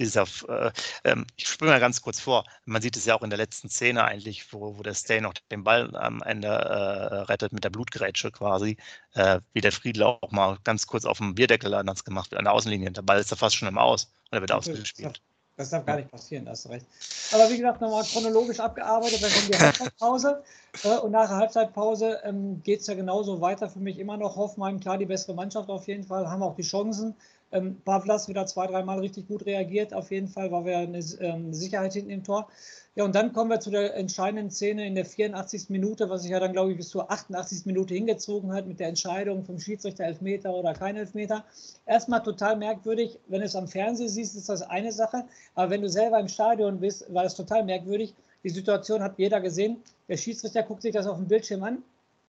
dieser, 0.00 0.26
äh, 0.48 0.72
äh, 1.04 1.16
ich 1.36 1.46
springe 1.46 1.72
mal 1.72 1.80
ganz 1.80 2.02
kurz 2.02 2.18
vor, 2.18 2.44
man 2.64 2.82
sieht 2.82 2.96
es 2.96 3.04
ja 3.04 3.14
auch 3.14 3.22
in 3.22 3.30
der 3.30 3.38
letzten 3.38 3.68
Szene 3.68 4.04
eigentlich, 4.04 4.52
wo, 4.52 4.76
wo 4.76 4.82
der 4.82 4.94
Stay 4.94 5.20
noch 5.20 5.34
den 5.50 5.62
Ball 5.62 5.94
am 5.96 6.22
Ende 6.22 6.48
äh, 6.48 7.14
rettet 7.22 7.52
mit 7.52 7.62
der 7.62 7.70
Blutgrätsche 7.70 8.30
quasi, 8.32 8.76
äh, 9.14 9.40
wie 9.52 9.60
der 9.60 9.72
Friedler 9.72 10.18
auch 10.22 10.32
mal 10.32 10.58
ganz 10.64 10.86
kurz 10.86 11.04
auf 11.04 11.18
dem 11.18 11.34
Bierdeckel 11.34 11.74
anders 11.74 12.04
gemacht 12.04 12.30
wird, 12.30 12.38
an 12.38 12.44
der 12.44 12.54
Außenlinie. 12.54 12.90
Der 12.90 13.02
Ball 13.02 13.20
ist 13.20 13.30
da 13.30 13.36
fast 13.36 13.56
schon 13.56 13.68
im 13.68 13.78
Aus 13.78 14.04
und 14.30 14.38
er 14.38 14.40
wird 14.40 14.52
ausgespielt. 14.52 15.20
Das 15.60 15.68
darf 15.68 15.84
gar 15.84 15.96
nicht 15.96 16.10
passieren, 16.10 16.48
hast 16.48 16.64
du 16.64 16.70
recht. 16.70 16.86
Aber 17.32 17.50
wie 17.50 17.58
gesagt, 17.58 17.82
nochmal 17.82 18.02
chronologisch 18.04 18.60
abgearbeitet, 18.60 19.22
dann 19.22 19.30
kommt 19.30 19.54
die 19.54 19.58
Halbzeitpause. 19.58 20.42
Äh, 20.84 20.96
und 20.96 21.10
nach 21.10 21.28
der 21.28 21.36
Halbzeitpause 21.36 22.20
ähm, 22.24 22.62
geht 22.62 22.80
es 22.80 22.86
ja 22.86 22.94
genauso 22.94 23.42
weiter. 23.42 23.68
Für 23.68 23.78
mich 23.78 23.98
immer 23.98 24.16
noch 24.16 24.36
Hoffenheim, 24.36 24.80
klar, 24.80 24.96
die 24.96 25.04
bessere 25.04 25.34
Mannschaft 25.34 25.68
auf 25.68 25.86
jeden 25.86 26.04
Fall, 26.04 26.30
haben 26.30 26.42
auch 26.42 26.56
die 26.56 26.62
Chancen. 26.62 27.14
Ähm, 27.52 27.80
Pavlas 27.84 28.28
wieder 28.28 28.46
zwei, 28.46 28.66
dreimal 28.66 29.00
richtig 29.00 29.26
gut 29.28 29.44
reagiert, 29.46 29.92
auf 29.92 30.10
jeden 30.10 30.28
Fall, 30.28 30.50
war 30.52 30.64
wir 30.64 30.78
eine 30.78 31.00
ähm, 31.20 31.52
Sicherheit 31.52 31.92
hinten 31.94 32.10
im 32.10 32.22
Tor. 32.22 32.48
Ja, 32.96 33.04
und 33.04 33.14
dann 33.14 33.32
kommen 33.32 33.50
wir 33.50 33.60
zu 33.60 33.70
der 33.70 33.96
entscheidenden 33.96 34.50
Szene 34.50 34.86
in 34.86 34.94
der 34.94 35.04
84. 35.04 35.70
Minute, 35.70 36.10
was 36.10 36.22
sich 36.22 36.32
ja 36.32 36.40
dann, 36.40 36.52
glaube 36.52 36.72
ich, 36.72 36.76
bis 36.76 36.88
zur 36.88 37.10
88. 37.10 37.64
Minute 37.64 37.94
hingezogen 37.94 38.52
hat 38.52 38.66
mit 38.66 38.80
der 38.80 38.88
Entscheidung 38.88 39.44
vom 39.44 39.60
Schiedsrichter 39.60 40.04
Elfmeter 40.04 40.52
oder 40.52 40.74
kein 40.74 40.96
Elfmeter. 40.96 41.44
Erstmal 41.86 42.22
total 42.22 42.56
merkwürdig, 42.56 43.18
wenn 43.28 43.40
du 43.40 43.46
es 43.46 43.54
am 43.54 43.68
Fernsehen 43.68 44.08
siehst, 44.08 44.36
ist 44.36 44.48
das 44.48 44.62
eine 44.62 44.92
Sache, 44.92 45.24
aber 45.54 45.70
wenn 45.70 45.82
du 45.82 45.88
selber 45.88 46.18
im 46.18 46.28
Stadion 46.28 46.80
bist, 46.80 47.12
war 47.14 47.22
das 47.22 47.36
total 47.36 47.64
merkwürdig. 47.64 48.12
Die 48.42 48.50
Situation 48.50 49.02
hat 49.02 49.18
jeder 49.18 49.40
gesehen. 49.40 49.82
Der 50.08 50.16
Schiedsrichter 50.16 50.62
guckt 50.62 50.82
sich 50.82 50.92
das 50.92 51.06
auf 51.06 51.16
dem 51.16 51.28
Bildschirm 51.28 51.62
an, 51.62 51.82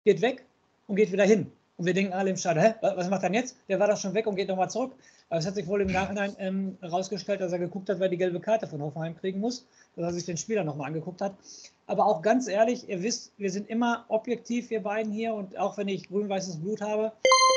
geht 0.04 0.20
weg 0.20 0.44
und 0.88 0.96
geht 0.96 1.12
wieder 1.12 1.24
hin. 1.24 1.52
Und 1.80 1.86
wir 1.86 1.94
denken 1.94 2.12
alle 2.12 2.28
im 2.28 2.36
Stadion, 2.36 2.62
hä, 2.62 2.74
was 2.82 3.08
macht 3.08 3.22
er 3.22 3.32
jetzt? 3.32 3.56
Der 3.66 3.80
war 3.80 3.88
doch 3.88 3.96
schon 3.96 4.12
weg 4.12 4.26
und 4.26 4.36
geht 4.36 4.48
nochmal 4.48 4.68
zurück. 4.68 4.92
Aber 5.30 5.38
es 5.38 5.46
hat 5.46 5.54
sich 5.54 5.66
wohl 5.66 5.80
im 5.80 5.90
Nachhinein 5.90 6.36
ähm, 6.38 6.76
herausgestellt, 6.82 7.40
dass 7.40 7.52
er 7.52 7.58
geguckt 7.58 7.88
hat, 7.88 8.00
wer 8.00 8.10
die 8.10 8.18
gelbe 8.18 8.38
Karte 8.38 8.66
von 8.66 8.82
Hoffenheim 8.82 9.16
kriegen 9.16 9.40
muss, 9.40 9.64
dass 9.96 10.04
er 10.04 10.12
sich 10.12 10.26
den 10.26 10.36
Spieler 10.36 10.62
nochmal 10.62 10.88
angeguckt 10.88 11.22
hat. 11.22 11.32
Aber 11.86 12.04
auch 12.04 12.20
ganz 12.20 12.48
ehrlich, 12.48 12.86
ihr 12.90 13.02
wisst, 13.02 13.32
wir 13.38 13.50
sind 13.50 13.70
immer 13.70 14.04
objektiv, 14.08 14.68
wir 14.68 14.82
beiden 14.82 15.10
hier. 15.10 15.32
Und 15.32 15.56
auch 15.56 15.78
wenn 15.78 15.88
ich 15.88 16.10
grün-weißes 16.10 16.60
Blut 16.60 16.82
habe, 16.82 17.12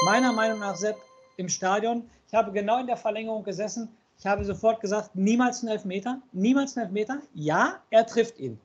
meiner 0.06 0.32
Meinung 0.32 0.60
nach, 0.60 0.78
Sepp, 0.78 0.96
im 1.36 1.50
Stadion, 1.50 2.10
ich 2.30 2.34
habe 2.34 2.54
genau 2.54 2.80
in 2.80 2.88
der 2.88 2.96
Verlängerung 2.96 3.44
gesessen. 3.44 3.90
Ich 4.18 4.26
habe 4.26 4.46
sofort 4.46 4.80
gesagt, 4.80 5.18
niemals 5.18 5.64
ein 5.64 5.68
Elfmeter, 5.68 6.22
niemals 6.32 6.78
ein 6.78 6.84
Elfmeter. 6.84 7.20
Ja, 7.34 7.82
er 7.90 8.06
trifft 8.06 8.40
ihn. 8.40 8.58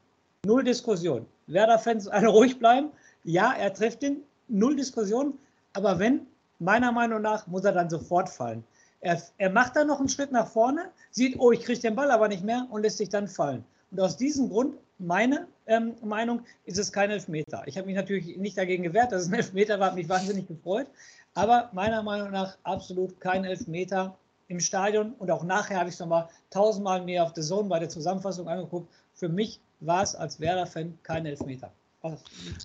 Null 0.47 0.63
Diskussion. 0.63 1.27
Werder-Fans 1.49 2.07
alle 2.07 2.29
ruhig 2.29 2.61
bleiben. 2.61 2.91
Ja, 3.25 3.55
er 3.55 3.75
trifft 3.75 4.05
ihn, 4.05 4.23
null 4.47 4.77
Diskussion, 4.77 5.37
aber 5.73 5.99
wenn, 5.99 6.27
meiner 6.59 6.93
Meinung 6.93 7.23
nach, 7.23 7.47
muss 7.47 7.65
er 7.65 7.73
dann 7.73 7.91
sofort 7.91 8.29
fallen. 8.29 8.65
Er, 9.01 9.23
er 9.39 9.51
macht 9.51 9.77
dann 9.77 9.87
noch 9.87 10.01
einen 10.01 10.09
Schritt 10.09 10.33
nach 10.33 10.49
vorne, 10.49 10.91
sieht, 11.11 11.39
oh, 11.39 11.53
ich 11.53 11.61
kriege 11.61 11.81
den 11.81 11.95
Ball 11.95 12.11
aber 12.11 12.29
nicht 12.29 12.43
mehr 12.43 12.67
und 12.71 12.83
lässt 12.83 12.99
sich 12.99 13.09
dann 13.09 13.29
fallen. 13.29 13.65
Und 13.91 14.01
aus 14.01 14.17
diesem 14.17 14.49
Grund, 14.49 14.77
meine 14.99 15.47
ähm, 15.67 15.95
Meinung, 16.03 16.43
ist 16.65 16.79
es 16.79 16.93
kein 16.93 17.11
Elfmeter. 17.11 17.63
Ich 17.67 17.79
habe 17.79 17.87
mich 17.87 17.97
natürlich 17.97 18.37
nicht 18.37 18.59
dagegen 18.59 18.83
gewehrt, 18.83 19.13
dass 19.13 19.23
es 19.23 19.29
ein 19.29 19.35
Elfmeter 19.35 19.79
war, 19.79 19.89
hat 19.89 19.95
mich 19.95 20.09
wahnsinnig 20.09 20.49
gefreut. 20.49 20.89
Aber 21.35 21.71
meiner 21.73 22.03
Meinung 22.03 22.33
nach 22.33 22.59
absolut 22.65 23.21
kein 23.21 23.45
Elfmeter 23.45 24.17
im 24.49 24.61
Stadion 24.61 25.13
und 25.19 25.31
auch 25.31 25.45
nachher 25.45 25.79
habe 25.79 25.89
ich 25.89 25.95
es 25.95 26.01
nochmal 26.01 26.29
tausendmal 26.51 27.05
mehr 27.05 27.23
auf 27.23 27.33
der 27.33 27.45
Zone 27.45 27.69
bei 27.69 27.79
der 27.79 27.89
Zusammenfassung 27.89 28.49
angeguckt. 28.49 28.91
Für 29.15 29.29
mich 29.29 29.61
war 29.81 30.03
es 30.03 30.17
als 30.17 30.41
Werder-Fan 30.41 30.99
kein 31.03 31.27
Elfmeter. 31.27 31.71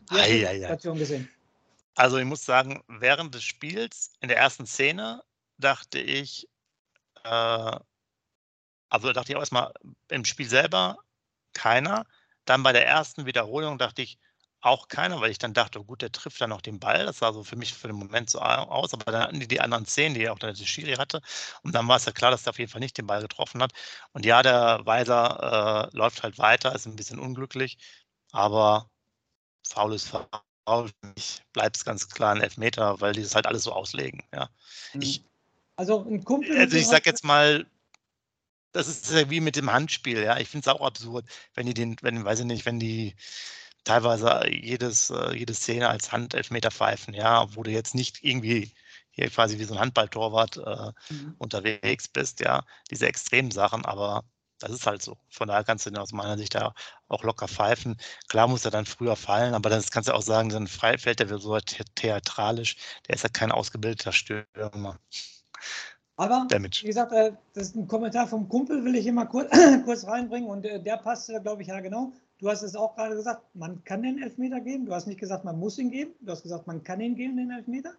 Ei, 0.10 0.48
ei, 0.48 0.66
ei. 0.66 0.98
gesehen. 0.98 1.30
Also 1.96 2.18
ich 2.18 2.26
muss 2.26 2.46
sagen, 2.46 2.84
während 2.88 3.34
des 3.36 3.44
Spiels 3.44 4.12
in 4.20 4.28
der 4.30 4.38
ersten 4.38 4.66
Szene 4.66 5.24
dachte 5.58 6.00
ich, 6.00 6.48
äh, 7.24 7.80
also 8.90 9.12
dachte 9.14 9.32
ich 9.32 9.36
auch 9.36 9.42
erstmal 9.42 9.74
im 10.10 10.26
Spiel 10.26 10.48
selber 10.48 10.98
keiner. 11.54 12.06
Dann 12.46 12.64
bei 12.64 12.74
der 12.74 12.88
ersten 12.88 13.26
Wiederholung 13.26 13.78
dachte 13.78 14.02
ich, 14.02 14.20
auch 14.62 14.88
keiner, 14.90 15.22
weil 15.22 15.32
ich 15.32 15.38
dann 15.40 15.54
dachte, 15.54 15.80
oh 15.82 15.86
gut, 15.86 16.02
der 16.02 16.12
trifft 16.12 16.42
dann 16.42 16.50
noch 16.52 16.62
den 16.62 16.80
Ball. 16.80 17.06
Das 17.06 17.20
sah 17.20 17.34
so 17.34 17.44
für 17.44 17.58
mich 17.58 17.74
für 17.74 17.88
den 17.88 17.98
Moment 17.98 18.30
so 18.32 18.40
aus, 18.42 18.94
aber 18.94 19.12
dann 19.12 19.24
hatten 19.24 19.40
die 19.40 19.48
die 19.48 19.62
anderen 19.62 19.86
Szenen, 19.86 20.16
die 20.16 20.30
auch 20.30 20.40
der 20.40 20.56
Schiri 20.56 20.96
hatte. 20.96 21.22
Und 21.64 21.76
dann 21.76 21.88
war 21.88 21.98
es 21.98 22.06
ja 22.06 22.14
klar, 22.14 22.32
dass 22.32 22.44
der 22.44 22.52
auf 22.52 22.60
jeden 22.60 22.72
Fall 22.72 22.80
nicht 22.82 22.98
den 22.98 23.08
Ball 23.08 23.22
getroffen 23.22 23.62
hat. 23.62 23.74
Und 24.14 24.26
ja, 24.26 24.42
der 24.44 24.82
Weiser 24.86 25.92
äh, 25.94 25.98
läuft 25.98 26.24
halt 26.24 26.40
weiter, 26.40 26.74
ist 26.76 26.88
ein 26.88 26.96
bisschen 26.96 27.20
unglücklich, 27.20 27.78
aber 28.32 28.90
faul 29.68 29.94
ist 29.96 30.08
faul. 30.10 30.28
Ich 31.16 31.42
bleibe 31.54 31.72
es 31.74 31.86
ganz 31.86 32.10
klar 32.10 32.34
ein 32.34 32.42
Elfmeter, 32.42 33.02
weil 33.02 33.14
die 33.14 33.22
das 33.22 33.36
halt 33.36 33.48
alles 33.48 33.64
so 33.64 33.74
auslegen. 33.74 34.24
Ja. 34.34 34.50
Mhm. 34.94 35.02
Ich, 35.02 35.24
also 35.76 36.06
ein 36.06 36.24
Kumpel. 36.24 36.58
Also 36.58 36.78
ich 36.78 36.88
sag 36.88 37.06
jetzt 37.06 37.24
mal, 37.24 37.66
das 38.72 38.88
ist 38.88 39.12
ja 39.12 39.30
wie 39.30 39.40
mit 39.40 39.56
dem 39.56 39.72
Handspiel, 39.72 40.24
ja. 40.24 40.38
Ich 40.40 40.50
finde 40.50 40.70
es 40.70 40.76
auch 40.76 40.86
absurd, 40.86 41.26
wenn 41.54 41.66
die 41.66 41.74
den, 41.74 41.96
wenn, 42.02 42.26
weiß 42.26 42.40
ich 42.40 42.46
nicht, 42.46 42.66
wenn 42.66 42.80
die 42.80 43.16
teilweise 43.84 44.48
jedes, 44.50 45.10
äh, 45.10 45.36
jede 45.36 45.54
Szene 45.54 45.90
als 45.90 46.12
Handelfmeter 46.12 46.72
pfeifen, 46.72 47.14
ja, 47.14 47.54
wo 47.56 47.64
du 47.64 47.72
jetzt 47.72 47.96
nicht 47.96 48.24
irgendwie 48.24 48.72
hier 49.12 49.30
quasi 49.30 49.60
wie 49.60 49.64
so 49.66 49.76
ein 49.76 49.80
Handballtorwart 49.80 50.58
äh, 50.58 51.14
mhm. 51.14 51.36
unterwegs 51.38 52.08
bist, 52.08 52.40
ja, 52.40 52.66
diese 52.90 53.08
extremen 53.08 53.52
Sachen, 53.52 53.86
aber 53.86 54.24
das 54.64 54.72
ist 54.72 54.88
halt 54.88 55.02
so. 55.02 55.18
Von 55.30 55.50
daher 55.50 55.64
kannst 55.64 55.86
du 55.86 55.90
den 55.90 56.00
aus 56.00 56.14
meiner 56.14 56.38
Sicht 56.38 56.56
da 56.56 56.74
auch 57.10 57.24
locker 57.24 57.48
pfeifen. 57.48 57.98
Klar 58.30 58.48
muss 58.48 58.66
er 58.66 58.72
dann 58.72 58.86
früher 58.86 59.16
fallen, 59.16 59.54
aber 59.54 59.70
das 59.70 59.92
kannst 59.92 60.10
du 60.10 60.14
auch 60.14 60.22
sagen, 60.22 60.50
dann 60.50 60.68
fällt 60.68 61.20
der 61.20 61.38
so 61.38 61.58
theatralisch. 61.96 62.78
Der 63.08 63.16
ist 63.16 63.24
ja 63.24 63.30
kein 63.30 63.52
ausgebildeter 63.52 64.14
Stürmer. 64.14 65.00
Aber, 66.16 66.46
Damage. 66.48 66.84
wie 66.84 66.88
gesagt, 66.88 67.12
äh, 67.12 67.34
das 67.54 67.70
ist 67.70 67.76
ein 67.76 67.88
Kommentar 67.88 68.28
vom 68.28 68.48
Kumpel, 68.48 68.86
will 68.86 68.96
ich 68.96 69.04
hier 69.04 69.14
mal 69.14 69.26
kurz, 69.26 69.50
kurz 69.86 70.06
reinbringen 70.06 70.48
und 70.48 70.64
äh, 70.64 70.82
der 70.82 70.98
passt, 70.98 71.32
glaube 71.42 71.64
ich, 71.64 71.68
ja 71.68 71.80
genau. 71.80 72.14
Du 72.38 72.50
hast 72.50 72.62
es 72.62 72.76
auch 72.76 72.96
gerade 72.96 73.16
gesagt, 73.16 73.44
man 73.56 73.84
kann 73.84 74.04
den 74.04 74.22
Elfmeter 74.22 74.60
geben. 74.60 74.86
Du 74.86 74.94
hast 74.94 75.08
nicht 75.08 75.20
gesagt, 75.20 75.44
man 75.44 75.60
muss 75.60 75.78
ihn 75.78 75.92
geben. 75.92 76.14
Du 76.22 76.32
hast 76.32 76.44
gesagt, 76.44 76.68
man 76.68 76.84
kann 76.84 77.02
ihn 77.02 77.16
geben, 77.16 77.38
den 77.38 77.52
Elfmeter. 77.52 77.94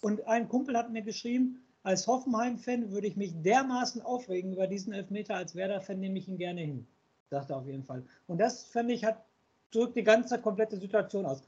Und 0.00 0.26
ein 0.26 0.48
Kumpel 0.48 0.76
hat 0.76 0.90
mir 0.90 1.02
geschrieben, 1.02 1.62
als 1.82 2.06
Hoffenheim-Fan 2.06 2.90
würde 2.90 3.06
ich 3.06 3.16
mich 3.16 3.32
dermaßen 3.42 4.02
aufregen 4.02 4.52
über 4.52 4.66
diesen 4.66 4.92
Elfmeter, 4.92 5.36
als 5.36 5.54
Werder-Fan 5.54 5.98
nehme 5.98 6.18
ich 6.18 6.28
ihn 6.28 6.38
gerne 6.38 6.60
hin. 6.60 6.86
Sagt 7.30 7.50
er 7.50 7.58
auf 7.58 7.66
jeden 7.66 7.84
Fall. 7.84 8.04
Und 8.26 8.38
das, 8.38 8.64
finde 8.64 8.94
ich, 8.94 9.04
hat, 9.04 9.24
drückt 9.70 9.96
die 9.96 10.04
ganze 10.04 10.40
komplette 10.40 10.78
Situation 10.78 11.26
aus. 11.26 11.42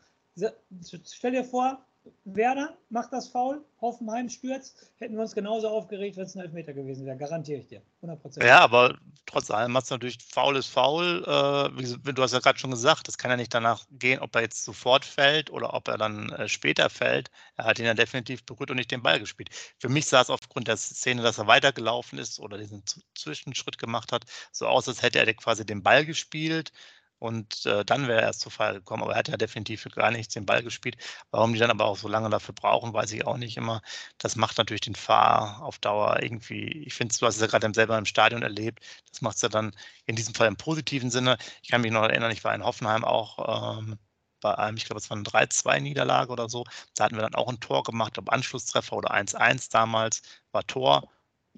Stell 1.05 1.33
dir 1.33 1.45
vor, 1.45 1.85
Werder 2.25 2.77
macht 2.89 3.13
das 3.13 3.29
Foul, 3.29 3.65
Hoffenheim 3.81 4.29
stürzt, 4.29 4.93
hätten 4.99 5.15
wir 5.15 5.23
uns 5.23 5.35
genauso 5.35 5.69
aufgeregt, 5.69 6.17
wenn 6.17 6.25
es 6.25 6.37
ein 6.37 6.43
Elfmeter 6.43 6.73
gewesen 6.73 7.07
wäre, 7.07 7.17
garantiere 7.17 7.61
ich 7.61 7.67
dir. 7.67 7.83
100%. 8.03 8.45
Ja, 8.45 8.61
aber 8.61 8.99
trotz 9.27 9.51
allem 9.51 9.73
macht 9.73 9.85
es 9.85 9.91
natürlich 9.91 10.19
faul 10.23 10.57
ist 10.57 10.69
faul. 10.69 11.23
Äh, 11.25 12.13
du 12.13 12.23
hast 12.23 12.33
ja 12.33 12.41
gerade 12.41 12.59
schon 12.59 12.71
gesagt, 12.71 13.09
das 13.09 13.19
kann 13.19 13.31
ja 13.31 13.37
nicht 13.37 13.55
danach 13.55 13.85
gehen, 13.91 14.21
ob 14.21 14.35
er 14.35 14.43
jetzt 14.43 14.65
sofort 14.65 15.05
fällt 15.05 15.51
oder 15.51 15.75
ob 15.75 15.89
er 15.89 15.99
dann 15.99 16.31
äh, 16.31 16.49
später 16.49 16.91
fällt. 16.91 17.31
Er 17.57 17.65
hat 17.65 17.79
ihn 17.79 17.87
ja 17.87 17.95
definitiv 17.95 18.45
berührt 18.45 18.71
und 18.71 18.77
nicht 18.77 18.91
den 18.91 19.03
Ball 19.03 19.19
gespielt. 19.19 19.51
Für 19.79 19.89
mich 19.89 20.07
sah 20.07 20.21
es 20.21 20.31
aufgrund 20.31 20.69
der 20.69 20.77
Szene, 20.77 21.23
dass 21.23 21.39
er 21.39 21.47
weitergelaufen 21.47 22.19
ist 22.19 22.41
oder 22.41 22.59
diesen 22.59 22.83
Zwischenschritt 23.15 23.79
gemacht 23.79 24.13
hat, 24.13 24.25
so 24.53 24.67
aus, 24.67 24.89
als 24.89 25.03
hätte 25.03 25.19
er 25.19 25.35
quasi 25.35 25.65
den 25.65 25.83
Ball 25.83 26.05
gespielt 26.05 26.73
und 27.21 27.65
äh, 27.67 27.85
dann 27.85 28.09
wäre 28.09 28.21
er 28.23 28.27
erst 28.27 28.41
zu 28.41 28.51
Fall 28.51 28.75
gekommen. 28.75 29.03
Aber 29.05 29.13
er 29.13 29.19
hat 29.19 29.29
ja 29.29 29.37
definitiv 29.37 29.85
gar 29.95 30.11
nichts 30.11 30.35
den 30.35 30.47
Ball 30.47 30.63
gespielt. 30.63 30.97
Warum 31.31 31.53
die 31.53 31.59
dann 31.61 31.71
aber 31.71 31.85
auch 31.85 31.97
so 31.97 32.09
lange 32.09 32.31
dafür 32.31 32.55
brauchen, 32.55 32.93
weiß 32.93 33.13
ich 33.13 33.27
auch 33.27 33.37
nicht 33.37 33.57
immer. 33.57 33.83
Das 34.19 34.37
macht 34.37 34.59
natürlich 34.59 34.81
den 34.81 34.95
Fahr 34.97 35.63
auf 35.63 35.79
Dauer 35.79 36.23
irgendwie, 36.23 36.85
ich 36.87 36.95
finde, 36.95 37.15
du 37.19 37.27
hast 37.27 37.37
es 37.37 37.41
ja 37.41 37.47
gerade 37.47 37.73
selber 37.75 37.97
im 37.99 38.07
Stadion 38.07 38.43
erlebt, 38.43 38.85
das 39.11 39.21
macht 39.23 39.37
es 39.37 39.43
ja 39.43 39.49
dann 39.49 39.73
in 40.07 40.17
diesem 40.17 40.35
Fall 40.35 40.49
im 40.49 40.57
positiven 40.57 41.11
Sinne. 41.11 41.37
Ich 41.63 41.71
kann 41.71 41.83
mich 41.83 41.93
noch 41.93 42.03
erinnern, 42.03 42.33
ich 42.33 42.43
war 42.45 42.55
in 42.55 42.65
Hoffenheim 42.65 43.05
auch 43.05 43.79
ähm, 43.79 43.99
bei 44.41 44.57
einem, 44.57 44.77
ich 44.77 44.85
glaube, 44.87 44.99
es 44.99 45.11
war 45.11 45.17
eine 45.17 45.25
3-2-Niederlage 45.25 46.33
oder 46.33 46.49
so. 46.49 46.65
Da 46.95 47.05
hatten 47.05 47.17
wir 47.17 47.23
dann 47.23 47.35
auch 47.35 47.49
ein 47.49 47.61
Tor 47.61 47.83
gemacht, 47.83 48.19
ob 48.19 48.33
Anschlusstreffer 48.33 48.97
oder 48.97 49.13
1-1 49.13 49.69
damals, 49.71 50.23
war 50.53 50.67
Tor. 50.67 51.09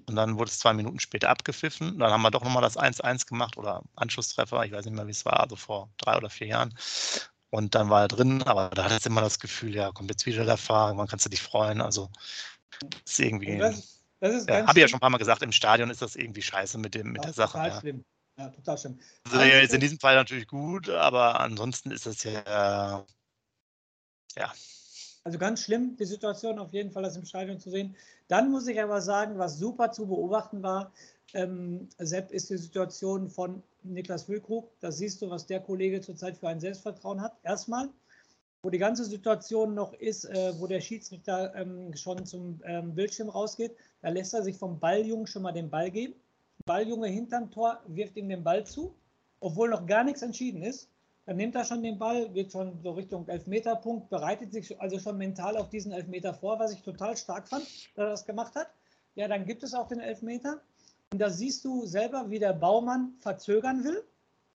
Und 0.07 0.15
dann 0.15 0.37
wurde 0.37 0.49
es 0.49 0.59
zwei 0.59 0.73
Minuten 0.73 0.99
später 0.99 1.29
abgepfiffen. 1.29 1.99
Dann 1.99 2.11
haben 2.11 2.21
wir 2.21 2.31
doch 2.31 2.43
nochmal 2.43 2.61
das 2.61 2.77
1-1 2.77 3.27
gemacht 3.27 3.57
oder 3.57 3.83
Anschlusstreffer. 3.95 4.65
Ich 4.65 4.71
weiß 4.71 4.85
nicht 4.85 4.95
mehr, 4.95 5.07
wie 5.07 5.11
es 5.11 5.25
war, 5.25 5.39
also 5.39 5.55
vor 5.55 5.89
drei 5.97 6.17
oder 6.17 6.29
vier 6.29 6.47
Jahren. 6.47 6.73
Und 7.49 7.75
dann 7.75 7.89
war 7.89 8.01
er 8.01 8.07
drin, 8.07 8.41
aber 8.43 8.69
da 8.69 8.85
hat 8.85 8.91
es 8.91 9.05
immer 9.05 9.21
das 9.21 9.39
Gefühl, 9.39 9.75
ja, 9.75 9.91
kommt 9.91 10.09
jetzt 10.09 10.25
wieder 10.25 10.43
der 10.43 10.57
Fahrer, 10.57 10.93
man 10.95 11.07
kann 11.07 11.19
sich 11.19 11.41
freuen. 11.41 11.81
Also, 11.81 12.09
das 12.79 13.13
ist 13.13 13.19
irgendwie. 13.19 13.57
Das, 13.57 14.01
das 14.19 14.33
ist 14.33 14.49
ja, 14.49 14.65
Habe 14.65 14.79
ich 14.79 14.81
ja 14.81 14.87
schon 14.87 14.97
ein 14.97 15.01
paar 15.01 15.11
Mal 15.11 15.19
gesagt, 15.19 15.43
im 15.43 15.51
Stadion 15.51 15.89
ist 15.89 16.01
das 16.01 16.15
irgendwie 16.15 16.41
scheiße 16.41 16.77
mit, 16.79 16.95
dem, 16.95 17.11
mit 17.11 17.23
der 17.23 17.33
Sache. 17.33 17.53
Total 17.53 17.69
ja. 17.69 17.79
schlimm. 17.79 18.05
Ja, 18.39 18.49
total 18.49 18.77
schlimm. 18.77 18.99
Also, 19.25 19.37
also, 19.37 19.51
jetzt 19.51 19.73
in 19.73 19.81
diesem 19.81 19.99
Fall 19.99 20.15
natürlich 20.15 20.47
gut, 20.47 20.89
aber 20.89 21.39
ansonsten 21.39 21.91
ist 21.91 22.07
das 22.07 22.23
ja. 22.23 23.05
Ja, 24.35 24.51
also 25.23 25.37
ganz 25.37 25.61
schlimm, 25.61 25.95
die 25.95 26.05
Situation 26.05 26.59
auf 26.59 26.73
jeden 26.73 26.91
Fall, 26.91 27.03
das 27.03 27.15
im 27.15 27.25
Stadion 27.25 27.59
zu 27.59 27.69
sehen. 27.69 27.95
Dann 28.27 28.51
muss 28.51 28.67
ich 28.67 28.81
aber 28.81 29.01
sagen, 29.01 29.37
was 29.37 29.57
super 29.57 29.91
zu 29.91 30.07
beobachten 30.07 30.63
war, 30.63 30.91
ähm, 31.33 31.87
Sepp, 31.97 32.31
ist 32.31 32.49
die 32.49 32.57
Situation 32.57 33.29
von 33.29 33.63
Niklas 33.83 34.23
Füllkrug. 34.23 34.69
Da 34.81 34.91
siehst 34.91 35.21
du, 35.21 35.29
was 35.29 35.45
der 35.45 35.61
Kollege 35.61 36.01
zurzeit 36.01 36.37
für 36.37 36.49
ein 36.49 36.59
Selbstvertrauen 36.59 37.21
hat. 37.21 37.37
Erstmal, 37.43 37.89
wo 38.61 38.69
die 38.69 38.77
ganze 38.77 39.05
Situation 39.05 39.73
noch 39.73 39.93
ist, 39.93 40.25
äh, 40.25 40.53
wo 40.59 40.67
der 40.67 40.81
Schiedsrichter 40.81 41.55
ähm, 41.55 41.95
schon 41.95 42.25
zum 42.25 42.61
ähm, 42.65 42.93
Bildschirm 42.93 43.29
rausgeht, 43.29 43.75
da 44.01 44.09
lässt 44.09 44.33
er 44.33 44.43
sich 44.43 44.57
vom 44.57 44.79
Balljungen 44.79 45.27
schon 45.27 45.41
mal 45.41 45.53
den 45.53 45.69
Ball 45.69 45.89
geben. 45.89 46.15
Balljunge 46.65 47.07
hinterm 47.07 47.49
Tor 47.51 47.81
wirft 47.87 48.15
ihm 48.15 48.29
den 48.29 48.43
Ball 48.43 48.65
zu, 48.65 48.93
obwohl 49.39 49.69
noch 49.69 49.85
gar 49.85 50.03
nichts 50.03 50.21
entschieden 50.21 50.61
ist. 50.61 50.89
Dann 51.25 51.37
nimmt 51.37 51.55
er 51.55 51.63
schon 51.63 51.83
den 51.83 51.97
Ball, 51.97 52.29
geht 52.29 52.51
schon 52.51 52.81
so 52.83 52.91
Richtung 52.91 53.27
Elfmeterpunkt, 53.27 54.09
bereitet 54.09 54.51
sich 54.51 54.79
also 54.81 54.99
schon 54.99 55.17
mental 55.17 55.55
auf 55.55 55.69
diesen 55.69 55.93
Elfmeter 55.93 56.33
vor, 56.33 56.59
was 56.59 56.73
ich 56.73 56.81
total 56.81 57.15
stark 57.15 57.47
fand, 57.47 57.63
dass 57.95 58.05
er 58.05 58.09
das 58.09 58.25
gemacht 58.25 58.55
hat. 58.55 58.67
Ja, 59.15 59.27
dann 59.27 59.45
gibt 59.45 59.63
es 59.63 59.73
auch 59.73 59.87
den 59.87 59.99
Elfmeter. 59.99 60.61
Und 61.13 61.19
da 61.19 61.29
siehst 61.29 61.63
du 61.63 61.85
selber, 61.85 62.29
wie 62.29 62.39
der 62.39 62.53
Baumann 62.53 63.13
verzögern 63.19 63.83
will. 63.83 64.03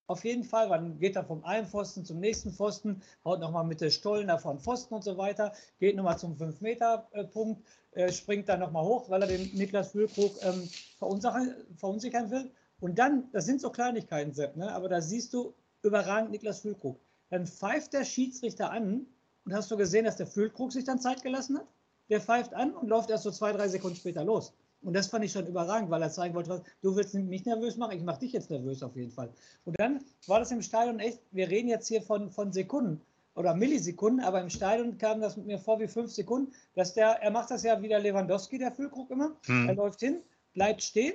Auf 0.09 0.25
jeden 0.25 0.45
Fall, 0.45 0.69
dann 0.71 0.99
geht 0.99 1.17
er 1.17 1.25
vom 1.25 1.45
einen 1.45 1.67
Pfosten 1.67 2.05
zum 2.05 2.19
nächsten 2.19 2.51
Pfosten, 2.51 3.03
haut 3.25 3.41
nochmal 3.41 3.65
mit 3.65 3.81
der 3.81 3.91
Stollen 3.91 4.29
davon 4.29 4.59
Pfosten 4.59 4.95
und 4.95 5.05
so 5.05 5.19
weiter, 5.19 5.53
geht 5.79 5.97
nochmal 5.97 6.19
zum 6.19 6.35
5-Meter-Punkt, 6.35 7.63
äh, 7.93 8.11
springt 8.11 8.49
dann 8.49 8.61
nochmal 8.61 8.85
hoch, 8.85 9.11
weil 9.11 9.23
er 9.23 9.29
den 9.29 9.55
Niklas 9.55 9.93
Füllkrug 9.93 10.33
ähm, 10.43 10.69
verunsichern, 10.99 11.55
verunsichern 11.77 12.31
will. 12.31 12.51
Und 12.81 12.99
dann, 12.99 13.31
das 13.33 13.45
sind 13.45 13.61
so 13.61 13.71
Kleinigkeiten, 13.71 14.33
Sepp, 14.33 14.57
ne? 14.57 14.73
aber 14.75 14.89
da 14.89 15.03
siehst 15.03 15.35
du, 15.35 15.55
überragend 15.83 16.31
Niklas 16.31 16.61
Füllkrug. 16.61 17.01
Dann 17.31 17.47
pfeift 17.47 17.93
der 17.93 18.05
Schiedsrichter 18.05 18.71
an 18.71 19.07
und 19.45 19.55
hast 19.55 19.71
du 19.71 19.77
gesehen, 19.77 20.05
dass 20.05 20.17
der 20.17 20.27
Füllkrug 20.27 20.73
sich 20.73 20.85
dann 20.85 21.01
Zeit 21.01 21.23
gelassen 21.23 21.59
hat? 21.59 21.67
Der 22.09 22.21
pfeift 22.21 22.55
an 22.55 22.73
und 22.73 22.89
läuft 22.89 23.11
erst 23.11 23.25
so 23.25 23.31
zwei, 23.31 23.53
drei 23.53 23.69
Sekunden 23.69 23.97
später 23.97 24.25
los. 24.25 24.55
Und 24.81 24.95
das 24.95 25.09
fand 25.09 25.25
ich 25.25 25.33
schon 25.33 25.47
überragend, 25.47 25.91
weil 25.91 26.03
er 26.03 26.11
zeigen 26.11 26.35
wollte, 26.35 26.63
du 26.83 26.95
willst 26.95 27.15
mich 27.15 27.45
nervös 27.45 27.77
machen, 27.77 27.97
ich 27.97 28.05
mache 28.05 28.21
dich 28.21 28.33
jetzt 28.33 28.51
nervös 28.51 28.83
auf 28.83 28.95
jeden 28.97 29.11
Fall. 29.11 29.33
Und 29.65 29.79
dann 29.79 30.05
war 30.27 30.39
das 30.39 30.53
im 30.53 30.63
Stadion 30.63 31.01
echt, 31.01 31.21
wir 31.33 31.49
reden 31.49 31.69
jetzt 31.69 31.89
hier 31.89 32.01
von, 32.01 32.31
von 32.31 32.53
Sekunden 32.53 33.01
oder 33.35 33.55
Millisekunden, 33.55 34.21
aber 34.25 34.41
im 34.41 34.51
Stadion 34.51 34.99
kam 34.99 35.21
das 35.21 35.37
mit 35.37 35.47
mir 35.47 35.59
vor 35.59 35.81
wie 35.81 35.89
fünf 35.89 36.13
Sekunden, 36.13 36.53
dass 36.75 36.95
der, 36.95 37.23
er 37.23 37.31
macht 37.31 37.51
das 37.51 37.65
ja 37.65 37.81
wie 37.83 37.89
der 37.89 38.01
Lewandowski, 38.01 38.59
der 38.59 38.73
Füllkrug 38.73 39.11
immer. 39.11 39.37
Hm. 39.47 39.69
Er 39.69 39.75
läuft 39.75 40.01
hin, 40.01 40.23
bleibt 40.55 40.83
stehen 40.83 41.15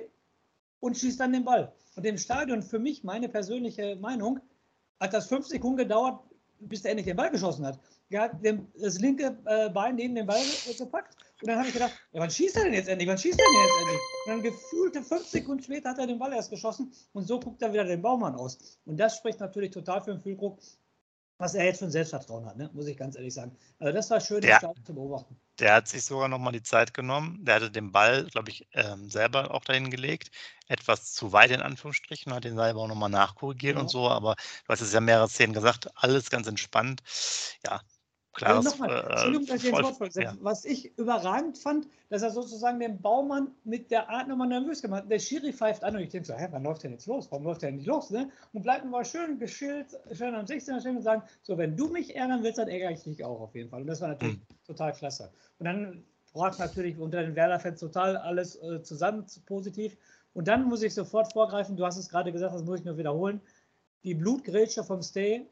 und 0.80 0.96
schießt 0.96 1.20
dann 1.20 1.32
den 1.32 1.44
Ball. 1.44 1.72
Und 1.96 2.04
im 2.04 2.18
Stadion, 2.18 2.62
für 2.62 2.78
mich, 2.78 3.04
meine 3.04 3.28
persönliche 3.28 3.96
Meinung, 3.96 4.40
hat 5.00 5.12
das 5.12 5.26
fünf 5.26 5.46
Sekunden 5.46 5.78
gedauert, 5.78 6.20
bis 6.60 6.82
der 6.82 6.92
endlich 6.92 7.06
den 7.06 7.16
Ball 7.16 7.30
geschossen 7.30 7.66
hat. 7.66 7.78
Er 8.10 8.22
hat 8.22 8.32
das 8.80 8.98
linke 9.00 9.36
äh, 9.46 9.70
Bein 9.70 9.96
neben 9.96 10.14
den 10.14 10.26
Ball 10.26 10.40
gepackt 10.78 11.16
und 11.40 11.48
dann 11.48 11.58
habe 11.58 11.68
ich 11.68 11.74
gedacht, 11.74 11.92
ja, 12.12 12.20
wann 12.20 12.30
schießt 12.30 12.56
er 12.56 12.64
denn 12.64 12.74
jetzt 12.74 12.88
endlich? 12.88 13.08
Wann 13.08 13.18
schießt 13.18 13.38
er 13.38 13.44
denn 13.44 13.62
jetzt 13.62 13.80
endlich? 13.80 14.00
Und 14.24 14.32
dann 14.32 14.42
gefühlte 14.42 15.02
fünf 15.02 15.26
Sekunden 15.26 15.62
später 15.62 15.90
hat 15.90 15.98
er 15.98 16.06
den 16.06 16.18
Ball 16.18 16.32
erst 16.32 16.50
geschossen 16.50 16.92
und 17.12 17.26
so 17.26 17.40
guckt 17.40 17.60
er 17.62 17.72
wieder 17.72 17.84
den 17.84 18.02
Baumann 18.02 18.34
aus. 18.36 18.78
Und 18.84 18.98
das 18.98 19.16
spricht 19.16 19.40
natürlich 19.40 19.72
total 19.72 20.00
für 20.00 20.12
den 20.12 20.20
Füllkrug. 20.20 20.58
Was 21.38 21.54
er 21.54 21.64
jetzt 21.64 21.78
für 21.78 21.86
ein 21.86 21.90
Selbstvertrauen 21.90 22.46
hat, 22.46 22.56
ne? 22.56 22.70
muss 22.72 22.86
ich 22.86 22.96
ganz 22.96 23.16
ehrlich 23.16 23.34
sagen. 23.34 23.56
Also 23.78 23.92
das 23.92 24.10
war 24.10 24.20
schön, 24.20 24.40
der, 24.40 24.60
zu 24.84 24.94
beobachten. 24.94 25.36
Der 25.58 25.74
hat 25.74 25.88
sich 25.88 26.04
sogar 26.04 26.28
nochmal 26.28 26.52
die 26.52 26.62
Zeit 26.62 26.94
genommen. 26.94 27.44
Der 27.44 27.56
hatte 27.56 27.70
den 27.70 27.92
Ball, 27.92 28.24
glaube 28.26 28.50
ich, 28.50 28.66
ähm, 28.72 29.10
selber 29.10 29.52
auch 29.52 29.64
dahin 29.64 29.90
gelegt. 29.90 30.30
Etwas 30.68 31.12
zu 31.12 31.32
weit 31.32 31.50
in 31.50 31.60
Anführungsstrichen, 31.60 32.32
hat 32.32 32.44
den 32.44 32.56
selber 32.56 32.80
auch 32.80 32.88
nochmal 32.88 33.10
nachkorrigiert 33.10 33.76
ja. 33.76 33.80
und 33.82 33.88
so. 33.88 34.08
Aber 34.08 34.36
du 34.36 34.68
hast 34.68 34.80
es 34.80 34.92
ja 34.92 35.00
mehrere 35.00 35.28
Szenen 35.28 35.52
gesagt, 35.52 35.88
alles 35.96 36.30
ganz 36.30 36.46
entspannt. 36.46 37.02
Ja, 37.64 37.80
Klar, 38.34 38.56
also 38.56 38.70
nochmal, 38.70 38.90
äh, 38.90 39.10
Entschuldigung, 39.12 39.46
dass 39.46 39.62
ich 39.62 39.70
ins 39.70 40.00
Wort 40.00 40.14
ja. 40.16 40.36
Was 40.40 40.64
ich 40.64 40.98
überragend 40.98 41.56
fand, 41.56 41.86
dass 42.08 42.22
er 42.22 42.30
sozusagen 42.30 42.80
den 42.80 43.00
Baumann 43.00 43.52
mit 43.62 43.92
der 43.92 44.10
Art 44.10 44.26
nochmal 44.26 44.48
nervös 44.48 44.82
gemacht 44.82 45.04
hat. 45.04 45.10
Der 45.10 45.20
Schiri 45.20 45.52
pfeift 45.52 45.84
an 45.84 45.94
und 45.94 46.02
ich 46.02 46.08
denke 46.08 46.26
so, 46.26 46.34
hä, 46.34 46.48
wann 46.50 46.64
läuft 46.64 46.82
der 46.82 46.90
jetzt 46.90 47.06
los? 47.06 47.30
Warum 47.30 47.44
läuft 47.44 47.62
der 47.62 47.70
nicht 47.70 47.86
los? 47.86 48.10
Ne? 48.10 48.28
Und 48.52 48.62
bleibt 48.62 48.84
mal 48.86 49.04
schön 49.04 49.38
geschillt, 49.38 49.96
schön 50.12 50.34
am 50.34 50.46
16er 50.46 50.80
stehen 50.80 50.96
und 50.96 51.02
sagen, 51.02 51.22
so, 51.42 51.56
wenn 51.56 51.76
du 51.76 51.88
mich 51.88 52.16
ärgern 52.16 52.42
willst, 52.42 52.58
dann 52.58 52.68
ärgere 52.68 52.90
ich 52.90 53.04
dich 53.04 53.24
auch 53.24 53.40
auf 53.40 53.54
jeden 53.54 53.70
Fall. 53.70 53.82
Und 53.82 53.86
das 53.86 54.00
war 54.00 54.08
natürlich 54.08 54.38
mhm. 54.38 54.66
total 54.66 54.92
klasse. 54.92 55.30
Und 55.60 55.66
dann 55.66 56.04
brach 56.32 56.58
natürlich 56.58 56.98
unter 56.98 57.22
den 57.22 57.36
Werder-Fans 57.36 57.78
total 57.78 58.16
alles 58.16 58.56
äh, 58.56 58.82
zusammen 58.82 59.24
positiv. 59.46 59.96
Und 60.32 60.48
dann 60.48 60.64
muss 60.64 60.82
ich 60.82 60.92
sofort 60.92 61.32
vorgreifen, 61.32 61.76
du 61.76 61.86
hast 61.86 61.96
es 61.96 62.08
gerade 62.08 62.32
gesagt, 62.32 62.52
das 62.52 62.64
muss 62.64 62.80
ich 62.80 62.84
nur 62.84 62.98
wiederholen. 62.98 63.40
Die 64.02 64.14
Blutgrätsche 64.14 64.82
vom 64.82 65.00
Stay 65.02 65.46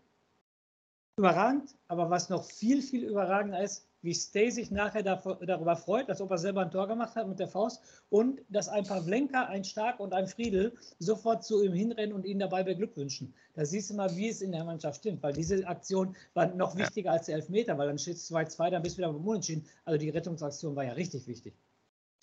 überragend, 1.16 1.75
aber 1.88 2.11
was 2.11 2.28
noch 2.28 2.45
viel, 2.45 2.83
viel 2.83 3.04
überragender 3.04 3.62
ist, 3.62 3.87
wie 4.02 4.14
Stay 4.14 4.50
sich 4.50 4.71
nachher 4.71 5.02
darüber 5.02 5.76
freut, 5.76 6.09
als 6.09 6.21
ob 6.21 6.31
er 6.33 6.38
selber 6.38 6.62
ein 6.62 6.71
Tor 6.71 6.88
gemacht 6.88 7.14
hat 7.14 7.28
mit 7.28 7.38
der 7.38 7.47
Faust 7.47 7.81
und 8.11 8.40
dass 8.49 8.69
ein 8.69 8.85
Pavlenka, 8.85 9.45
ein 9.45 9.62
Stark 9.62 10.00
und 10.00 10.12
ein 10.12 10.26
Friedel 10.26 10.76
sofort 10.99 11.45
zu 11.45 11.62
ihm 11.62 11.73
hinrennen 11.73 12.12
und 12.12 12.25
ihn 12.25 12.40
dabei 12.40 12.64
beglückwünschen. 12.64 13.33
Da 13.54 13.64
siehst 13.64 13.90
du 13.90 13.95
mal, 13.95 14.14
wie 14.16 14.28
es 14.28 14.40
in 14.40 14.50
der 14.50 14.64
Mannschaft 14.64 15.00
stimmt, 15.00 15.23
weil 15.23 15.33
diese 15.33 15.66
Aktion 15.69 16.16
war 16.35 16.47
noch 16.47 16.76
wichtiger 16.76 17.11
ja. 17.11 17.19
als 17.19 17.26
der 17.26 17.37
Elfmeter, 17.37 17.78
weil 17.78 17.87
dann 17.87 17.99
steht 17.99 18.16
es 18.16 18.31
2-2, 18.33 18.71
dann 18.71 18.83
bist 18.83 18.97
du 18.97 19.02
wieder 19.02 19.12
beim 19.12 19.25
Unentschieden. 19.25 19.69
Also 19.85 19.99
die 19.99 20.11
Rettungsaktion 20.11 20.75
war 20.75 20.85
ja 20.85 20.92
richtig 20.92 21.28
wichtig. 21.28 21.54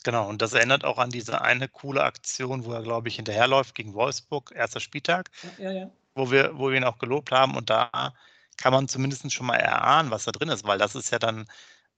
Genau, 0.04 0.28
und 0.28 0.42
das 0.42 0.54
erinnert 0.54 0.84
auch 0.84 0.98
an 0.98 1.10
diese 1.10 1.42
eine 1.42 1.68
coole 1.68 2.04
Aktion, 2.04 2.66
wo 2.66 2.74
er, 2.74 2.82
glaube 2.82 3.10
ich, 3.10 3.16
hinterherläuft 3.16 3.76
gegen 3.76 3.94
Wolfsburg, 3.94 4.52
erster 4.56 4.80
Spieltag, 4.80 5.30
ja, 5.58 5.72
ja. 5.72 5.92
Wo, 6.16 6.32
wir, 6.32 6.58
wo 6.58 6.70
wir 6.70 6.78
ihn 6.78 6.84
auch 6.84 6.98
gelobt 6.98 7.32
haben 7.32 7.56
und 7.56 7.70
da 7.70 8.14
kann 8.60 8.74
man 8.74 8.88
zumindest 8.88 9.32
schon 9.34 9.48
mal 9.48 9.56
erahnen, 9.58 10.12
was 10.12 10.26
da 10.26 10.32
drin 10.32 10.50
ist, 10.50 10.66
weil 10.66 10.78
das 10.78 10.96
ist 10.96 11.12
ja 11.12 11.20
dann 11.20 11.48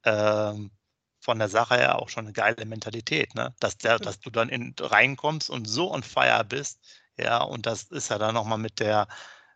ähm, 0.05 0.71
von 1.19 1.39
der 1.39 1.49
Sache 1.49 1.75
her 1.75 1.99
auch 1.99 2.09
schon 2.09 2.25
eine 2.25 2.33
geile 2.33 2.65
Mentalität, 2.65 3.35
ne? 3.35 3.55
Dass, 3.59 3.77
der, 3.77 3.99
dass 3.99 4.19
du 4.19 4.29
dann 4.31 4.49
in, 4.49 4.75
reinkommst 4.79 5.49
und 5.49 5.65
so 5.67 5.91
on 5.93 6.03
fire 6.03 6.43
bist, 6.45 6.79
ja, 7.17 7.41
und 7.43 7.65
das 7.65 7.83
ist 7.83 8.09
ja 8.09 8.17
dann 8.17 8.33
nochmal 8.35 8.57
mit 8.57 8.79
der, 8.79 9.07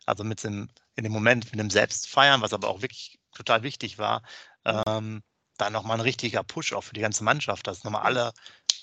also 0.06 0.24
mit 0.24 0.42
dem, 0.44 0.68
in 0.96 1.04
dem 1.04 1.12
Moment 1.12 1.46
mit 1.46 1.60
dem 1.60 1.70
Selbstfeiern, 1.70 2.42
was 2.42 2.52
aber 2.52 2.68
auch 2.68 2.82
wirklich 2.82 3.18
total 3.32 3.62
wichtig 3.62 3.98
war, 3.98 4.22
ähm, 4.64 5.22
dann 5.56 5.72
nochmal 5.72 5.98
ein 5.98 6.02
richtiger 6.02 6.42
Push 6.42 6.72
auch 6.72 6.82
für 6.82 6.94
die 6.94 7.00
ganze 7.00 7.24
Mannschaft, 7.24 7.66
dass 7.66 7.84
nochmal 7.84 8.02
alle 8.02 8.32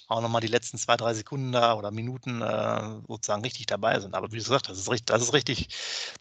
auch 0.07 0.21
nochmal 0.21 0.41
die 0.41 0.47
letzten 0.47 0.77
zwei, 0.77 0.97
drei 0.97 1.13
Sekunden 1.13 1.51
da 1.51 1.75
oder 1.75 1.91
Minuten 1.91 2.41
äh, 2.41 3.01
sozusagen 3.07 3.41
richtig 3.43 3.65
dabei 3.65 3.99
sind. 3.99 4.15
Aber 4.15 4.27
wie 4.31 4.37
du 4.37 4.43
gesagt 4.43 4.69
das 4.69 4.77
ist 4.77 4.89
richtig, 4.89 5.05
das 5.07 5.21
ist 5.21 5.33
richtig, 5.33 5.67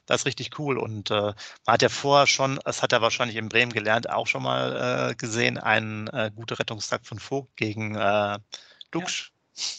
das 0.06 0.22
ist 0.22 0.26
richtig 0.26 0.58
cool. 0.58 0.78
Und 0.78 1.10
äh, 1.10 1.14
man 1.14 1.34
hat 1.66 1.82
ja 1.82 1.88
vorher 1.88 2.26
schon, 2.26 2.58
das 2.64 2.82
hat 2.82 2.92
er 2.92 3.02
wahrscheinlich 3.02 3.36
in 3.36 3.48
Bremen 3.48 3.72
gelernt, 3.72 4.08
auch 4.10 4.26
schon 4.26 4.42
mal 4.42 5.10
äh, 5.10 5.14
gesehen, 5.14 5.58
einen 5.58 6.08
äh, 6.08 6.30
guten 6.34 6.54
Rettungstag 6.54 7.06
von 7.06 7.18
Vogt 7.18 7.56
gegen 7.56 7.94
äh, 7.96 8.38
Duxch. 8.90 9.28
Ja. 9.28 9.32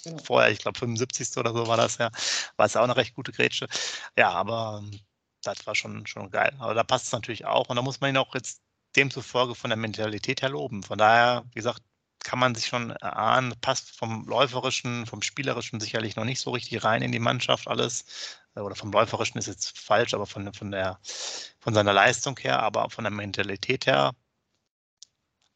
Genau. 0.03 0.23
Vorher, 0.23 0.51
ich 0.51 0.59
glaube, 0.59 0.77
75. 0.77 1.37
oder 1.37 1.51
so 1.53 1.67
war 1.67 1.77
das 1.77 1.97
ja. 1.97 2.11
War 2.57 2.67
es 2.67 2.73
ja 2.73 2.81
auch 2.81 2.85
eine 2.85 2.95
recht 2.95 3.15
gute 3.15 3.31
Grätsche. 3.31 3.67
Ja, 4.15 4.29
aber 4.29 4.83
ähm, 4.83 4.99
das 5.41 5.65
war 5.65 5.75
schon, 5.75 6.05
schon 6.07 6.29
geil. 6.29 6.55
Aber 6.59 6.73
da 6.73 6.83
passt 6.83 7.07
es 7.07 7.11
natürlich 7.11 7.45
auch. 7.45 7.69
Und 7.69 7.75
da 7.75 7.81
muss 7.81 7.99
man 8.01 8.11
ihn 8.11 8.17
auch 8.17 8.33
jetzt 8.35 8.61
demzufolge 8.95 9.55
von 9.55 9.69
der 9.69 9.77
Mentalität 9.77 10.41
her 10.41 10.49
loben. 10.49 10.83
Von 10.83 10.97
daher, 10.97 11.43
wie 11.49 11.59
gesagt, 11.59 11.81
kann 12.23 12.39
man 12.39 12.55
sich 12.55 12.67
schon 12.67 12.91
erahnen, 12.91 13.53
passt 13.61 13.91
vom 13.91 14.25
Läuferischen, 14.27 15.05
vom 15.05 15.21
Spielerischen 15.21 15.79
sicherlich 15.79 16.15
noch 16.15 16.25
nicht 16.25 16.39
so 16.39 16.51
richtig 16.51 16.83
rein 16.83 17.01
in 17.01 17.11
die 17.11 17.19
Mannschaft 17.19 17.67
alles. 17.67 18.05
Äh, 18.55 18.61
oder 18.61 18.75
vom 18.75 18.91
Läuferischen 18.91 19.37
ist 19.37 19.47
jetzt 19.47 19.77
falsch, 19.77 20.13
aber 20.13 20.25
von, 20.25 20.53
von, 20.53 20.71
der, 20.71 20.99
von 21.59 21.73
seiner 21.73 21.93
Leistung 21.93 22.37
her, 22.39 22.61
aber 22.61 22.89
von 22.89 23.03
der 23.03 23.11
Mentalität 23.11 23.85
her 23.85 24.13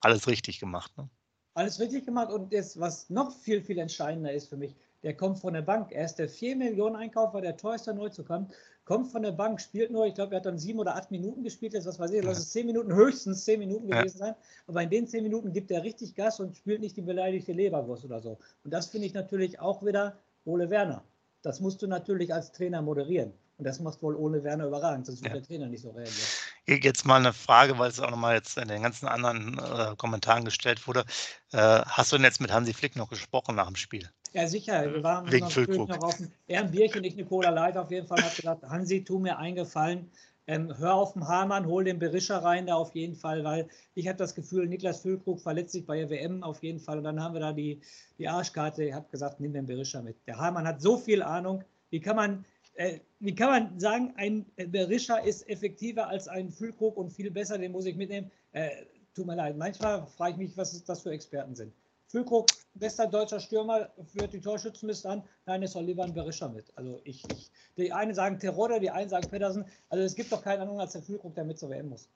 alles 0.02 0.28
richtig 0.28 0.60
gemacht. 0.60 0.96
Ne? 0.98 1.10
Alles 1.54 1.80
richtig 1.80 2.06
gemacht 2.06 2.32
und 2.32 2.54
das, 2.54 2.80
was 2.80 3.10
noch 3.10 3.32
viel, 3.32 3.64
viel 3.64 3.80
entscheidender 3.80 4.32
ist 4.32 4.50
für 4.50 4.58
mich, 4.58 4.76
der 5.04 5.16
kommt 5.16 5.40
von 5.40 5.54
der 5.54 5.62
Bank. 5.62 5.92
Er 5.92 6.06
ist 6.06 6.16
der 6.16 6.30
4 6.30 6.56
Millionen 6.56 6.96
Einkäufer, 6.96 7.42
der 7.42 7.58
teuerste 7.58 7.94
Neuzugang 7.94 8.52
kommt 8.88 9.12
von 9.12 9.22
der 9.22 9.34
Bank, 9.34 9.60
spielt 9.60 9.92
nur, 9.92 10.06
ich 10.06 10.16
glaube, 10.16 10.34
er 10.34 10.38
hat 10.38 10.46
dann 10.46 10.58
sieben 10.58 10.80
oder 10.80 10.96
acht 10.96 11.12
Minuten 11.12 11.44
gespielt, 11.44 11.74
jetzt 11.74 11.86
was 11.86 12.00
weiß 12.00 12.10
ich, 12.12 12.24
lass 12.24 12.40
es 12.40 12.52
zehn 12.52 12.66
Minuten, 12.66 12.94
höchstens 12.94 13.44
zehn 13.44 13.60
Minuten 13.60 13.88
gewesen 13.88 14.18
sein. 14.18 14.34
Aber 14.66 14.82
in 14.82 14.90
den 14.90 15.08
zehn 15.08 15.24
Minuten 15.24 15.52
gibt 15.52 15.70
er 15.72 15.84
richtig 15.84 16.16
Gas 16.16 16.40
und 16.40 16.56
spielt 16.56 16.80
nicht 16.80 16.96
die 16.96 17.02
beleidigte 17.02 17.52
Leberwurst 17.52 18.06
oder 18.06 18.22
so. 18.22 18.38
Und 18.64 18.74
das 18.74 18.88
finde 18.88 19.08
ich 19.08 19.14
natürlich 19.14 19.60
auch 19.60 19.86
wieder 19.86 20.18
Ole 20.46 20.70
Werner. 20.70 21.04
Das 21.42 21.60
musst 21.60 21.82
du 21.82 21.88
natürlich 21.88 22.34
als 22.34 22.54
Trainer 22.54 22.82
moderieren. 22.82 23.34
Und 23.58 23.66
das 23.66 23.82
macht 23.82 24.02
wohl 24.02 24.16
ohne 24.16 24.44
Werner 24.44 24.68
überragend, 24.68 25.06
sonst 25.06 25.22
wird 25.22 25.34
ja. 25.34 25.40
der 25.40 25.48
Trainer 25.48 25.68
nicht 25.68 25.82
so 25.82 25.90
reagieren. 25.90 26.84
Jetzt 26.84 27.06
mal 27.06 27.18
eine 27.18 27.34
Frage, 27.34 27.78
weil 27.78 27.90
es 27.90 28.00
auch 28.00 28.12
nochmal 28.12 28.36
jetzt 28.36 28.58
in 28.58 28.70
den 28.70 28.84
ganzen 28.84 29.08
anderen 29.08 29.60
äh, 29.60 29.96
Kommentaren 29.98 30.46
gestellt 30.46 30.88
wurde. 30.88 31.04
Äh, 31.52 31.82
hast 31.86 32.12
du 32.12 32.18
denn 32.18 32.24
jetzt 32.24 32.40
mit 32.40 32.54
Hansi 32.54 32.74
Flick 32.74 32.96
noch 32.96 33.10
gesprochen 33.10 33.56
nach 33.56 33.68
dem 33.68 33.76
Spiel? 33.76 34.10
Ja, 34.34 34.48
sicher. 34.48 34.94
Wir 34.94 35.04
waren 35.04 35.32
Wegen 35.32 35.46
noch, 35.46 35.88
noch 35.88 36.04
auf 36.04 36.18
dem, 36.18 36.32
er 36.48 36.62
ein 36.62 36.72
Bierchen, 36.72 37.02
nicht 37.02 37.18
eine 37.18 37.26
Cola 37.26 37.50
Light 37.50 37.78
auf 37.78 37.92
jeden 37.92 38.08
Fall. 38.08 38.22
Hat 38.22 38.36
gesagt, 38.36 38.64
Hansi, 38.64 39.04
tu 39.04 39.20
mir 39.20 39.38
eingefallen. 39.38 40.10
Ähm, 40.50 40.78
hör 40.78 40.94
auf 40.94 41.14
den 41.14 41.28
Hamann, 41.28 41.66
hol 41.66 41.84
den 41.84 42.00
Berischer 42.00 42.38
rein 42.38 42.68
da 42.68 42.76
auf 42.76 42.96
jeden 42.96 43.16
Fall, 43.16 43.44
weil 43.44 43.68
ich 43.96 44.08
habe 44.08 44.18
das 44.18 44.34
Gefühl, 44.34 44.66
Niklas 44.66 45.02
Füllkrug 45.02 45.42
verletzt 45.42 45.74
sich 45.74 45.86
bei 45.86 45.98
der 45.98 46.10
WM 46.10 46.42
auf 46.42 46.64
jeden 46.64 46.80
Fall. 46.80 47.00
Und 47.00 47.04
dann 47.04 47.22
haben 47.22 47.34
wir 47.34 47.42
da 47.42 47.52
die, 47.52 47.82
die 48.18 48.30
Arschkarte. 48.30 48.86
Ich 48.86 48.94
habe 48.94 49.08
gesagt, 49.12 49.42
nimm 49.42 49.54
den 49.54 49.66
Berischer 49.66 50.02
mit. 50.02 50.16
Der 50.26 50.38
Hamann 50.38 50.66
hat 50.66 50.82
so 50.82 50.98
viel 50.98 51.22
Ahnung. 51.22 51.64
Wie 51.90 52.00
kann 52.00 52.16
man 52.16 52.46
äh, 52.78 53.00
wie 53.20 53.34
kann 53.34 53.50
man 53.50 53.80
sagen, 53.80 54.14
ein 54.18 54.46
Berischer 54.56 55.24
ist 55.24 55.50
effektiver 55.50 56.08
als 56.08 56.28
ein 56.28 56.52
Füllkrug 56.52 56.96
und 56.96 57.12
viel 57.12 57.32
besser, 57.32 57.58
den 57.58 57.72
muss 57.72 57.86
ich 57.86 57.96
mitnehmen? 57.96 58.32
Äh, 58.52 58.70
tut 59.16 59.26
mir 59.26 59.36
leid, 59.36 59.58
manchmal 59.58 60.06
frage 60.06 60.34
ich 60.34 60.38
mich, 60.38 60.58
was 60.58 60.84
das 60.84 61.02
für 61.02 61.12
Experten 61.12 61.56
sind. 61.56 61.74
Füllkrug, 62.08 62.48
bester 62.74 63.08
deutscher 63.08 63.40
Stürmer, 63.40 63.90
führt 64.14 64.34
die 64.34 64.40
Torschützenliste 64.40 65.10
an. 65.10 65.24
Nein, 65.46 65.64
es 65.64 65.76
lieber 65.76 66.04
ein 66.04 66.14
Berischer 66.14 66.50
mit. 66.50 66.72
Also 66.76 67.02
ich, 67.04 67.24
ich, 67.32 67.52
die 67.76 67.92
einen 67.92 68.14
sagen 68.14 68.40
Terodde, 68.40 68.80
die 68.80 68.90
einen 68.90 69.10
sagen 69.10 69.30
Pedersen. 69.30 69.66
Also 69.90 70.04
es 70.04 70.16
gibt 70.16 70.32
doch 70.32 70.42
keinen 70.42 70.62
anderen 70.62 70.80
als 70.80 70.94
der 70.94 71.04
Füllkrug, 71.04 71.36
der 71.36 71.44
mit 71.44 71.60
zur 71.60 71.70
WM 71.70 71.90
muss. 71.90 72.10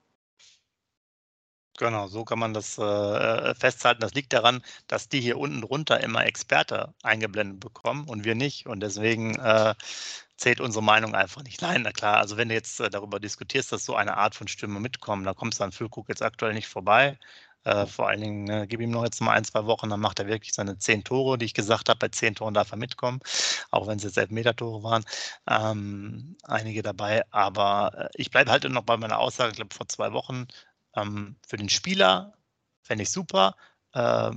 Genau, 1.78 2.08
so 2.08 2.24
kann 2.26 2.38
man 2.38 2.54
das 2.54 2.78
äh, 2.78 3.56
festhalten. 3.56 4.02
Das 4.02 4.14
liegt 4.14 4.34
daran, 4.34 4.62
dass 4.88 5.10
die 5.10 5.20
hier 5.20 5.38
unten 5.40 5.62
drunter 5.62 6.00
immer 6.02 6.26
Experte 6.26 6.94
eingeblendet 7.02 7.60
bekommen 7.60 8.08
und 8.08 8.24
wir 8.24 8.36
nicht. 8.36 8.68
Und 8.68 8.82
deswegen 8.82 9.36
äh, 9.40 9.74
zählt 10.38 10.60
unsere 10.62 10.84
Meinung 10.84 11.16
einfach 11.16 11.44
nicht. 11.44 11.62
Nein, 11.62 11.82
na 11.84 11.92
klar, 11.92 12.18
also 12.18 12.38
wenn 12.38 12.50
du 12.50 12.56
jetzt 12.56 12.80
äh, 12.80 12.90
darüber 12.90 13.20
diskutierst, 13.20 13.72
dass 13.72 13.84
so 13.86 13.96
eine 13.96 14.18
Art 14.18 14.36
von 14.36 14.48
Stimme 14.48 14.80
mitkommen, 14.80 15.24
da 15.26 15.34
kommst 15.34 15.60
du 15.60 15.64
an 15.64 15.72
Füllkrug 15.72 16.10
jetzt 16.10 16.22
aktuell 16.22 16.54
nicht 16.54 16.68
vorbei. 16.68 17.18
Äh, 17.64 17.86
vor 17.86 18.08
allen 18.10 18.22
Dingen, 18.22 18.50
äh, 18.50 18.68
gib 18.68 18.82
ihm 18.82 18.92
noch 18.92 19.04
jetzt 19.04 19.22
mal 19.22 19.34
ein, 19.34 19.44
zwei 19.44 19.66
Wochen, 19.66 19.90
dann 19.90 20.00
macht 20.00 20.20
er 20.20 20.28
wirklich 20.28 20.54
seine 20.54 20.78
zehn 20.80 21.04
Tore, 21.04 21.38
die 21.38 21.46
ich 21.46 21.54
gesagt 21.54 21.90
habe. 21.90 22.00
Bei 22.00 22.08
zehn 22.10 22.36
Toren 22.36 22.54
darf 22.54 22.72
er 22.72 22.78
mitkommen, 22.78 23.20
auch 23.72 23.88
wenn 23.88 23.98
es 23.98 24.04
jetzt 24.04 24.18
Elfmeter-Tore 24.18 24.84
waren. 24.84 25.06
Ähm, 25.48 26.38
einige 26.44 26.82
dabei. 26.82 27.24
Aber 27.32 27.92
äh, 27.98 28.10
ich 28.16 28.32
bleibe 28.32 28.52
halt 28.52 28.64
noch 28.70 28.84
bei 28.84 28.98
meiner 28.98 29.20
Aussage, 29.20 29.52
ich 29.52 29.58
glaube 29.58 29.76
vor 29.76 29.88
zwei 29.88 30.12
Wochen. 30.14 30.48
Ähm, 30.96 31.36
für 31.48 31.58
den 31.58 31.70
Spieler 31.70 32.34
fände 32.82 33.04
ich 33.04 33.12
super. 33.12 33.56
Äh, 33.94 34.32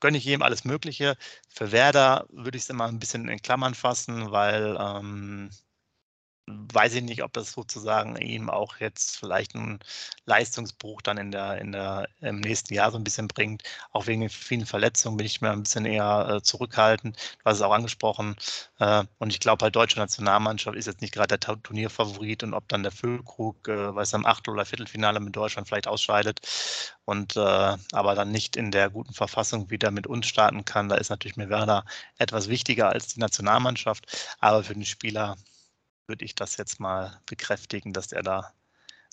gönne 0.00 0.18
ich 0.18 0.24
jedem 0.24 0.42
alles 0.42 0.64
Mögliche. 0.64 1.16
Für 1.48 1.72
Werder 1.72 2.26
würde 2.30 2.56
ich 2.56 2.64
es 2.64 2.70
immer 2.70 2.86
ein 2.86 2.98
bisschen 2.98 3.28
in 3.28 3.42
Klammern 3.42 3.74
fassen, 3.74 4.30
weil 4.30 4.76
ähm, 4.80 5.50
weiß 6.72 6.94
ich 6.94 7.02
nicht, 7.02 7.22
ob 7.22 7.32
das 7.32 7.52
sozusagen 7.52 8.16
ihm 8.16 8.50
auch 8.50 8.76
jetzt 8.78 9.18
vielleicht 9.18 9.54
einen 9.54 9.80
Leistungsbruch 10.24 11.02
dann 11.02 11.18
in 11.18 11.30
der, 11.30 11.58
in 11.58 11.72
der, 11.72 12.08
im 12.20 12.40
nächsten 12.40 12.74
Jahr 12.74 12.90
so 12.90 12.98
ein 12.98 13.04
bisschen 13.04 13.28
bringt. 13.28 13.62
Auch 13.92 14.06
wegen 14.06 14.20
den 14.20 14.30
vielen 14.30 14.66
Verletzungen 14.66 15.16
bin 15.16 15.26
ich 15.26 15.40
mir 15.40 15.50
ein 15.50 15.62
bisschen 15.62 15.84
eher 15.84 16.36
äh, 16.36 16.42
zurückhaltend. 16.42 17.16
Du 17.16 17.44
hast 17.44 17.58
es 17.58 17.62
auch 17.62 17.72
angesprochen. 17.72 18.36
Äh, 18.78 19.04
und 19.18 19.30
ich 19.32 19.40
glaube 19.40 19.64
halt, 19.64 19.76
deutsche 19.76 19.98
Nationalmannschaft 19.98 20.76
ist 20.76 20.86
jetzt 20.86 21.00
nicht 21.00 21.14
gerade 21.14 21.38
der 21.38 21.62
Turnierfavorit 21.62 22.42
und 22.42 22.54
ob 22.54 22.68
dann 22.68 22.82
der 22.82 22.92
Füllkrug, 22.92 23.68
äh, 23.68 23.94
weiß 23.94 24.14
am 24.14 24.26
Achtel- 24.26 24.54
oder 24.54 24.64
Viertelfinale 24.64 25.20
mit 25.20 25.36
Deutschland 25.36 25.68
vielleicht 25.68 25.88
ausscheidet 25.88 26.40
und 27.04 27.36
äh, 27.36 27.76
aber 27.92 28.14
dann 28.14 28.30
nicht 28.30 28.56
in 28.56 28.70
der 28.70 28.90
guten 28.90 29.14
Verfassung 29.14 29.70
wieder 29.70 29.90
mit 29.90 30.06
uns 30.06 30.26
starten 30.26 30.64
kann, 30.64 30.88
da 30.88 30.96
ist 30.96 31.10
natürlich 31.10 31.36
mir 31.36 31.48
Werder 31.48 31.84
etwas 32.18 32.48
wichtiger 32.48 32.90
als 32.90 33.08
die 33.08 33.20
Nationalmannschaft. 33.20 34.06
Aber 34.38 34.62
für 34.64 34.74
den 34.74 34.84
Spieler 34.84 35.36
würde 36.10 36.26
ich 36.26 36.34
das 36.34 36.58
jetzt 36.58 36.80
mal 36.80 37.18
bekräftigen, 37.24 37.94
dass 37.94 38.12
er 38.12 38.22
da 38.22 38.52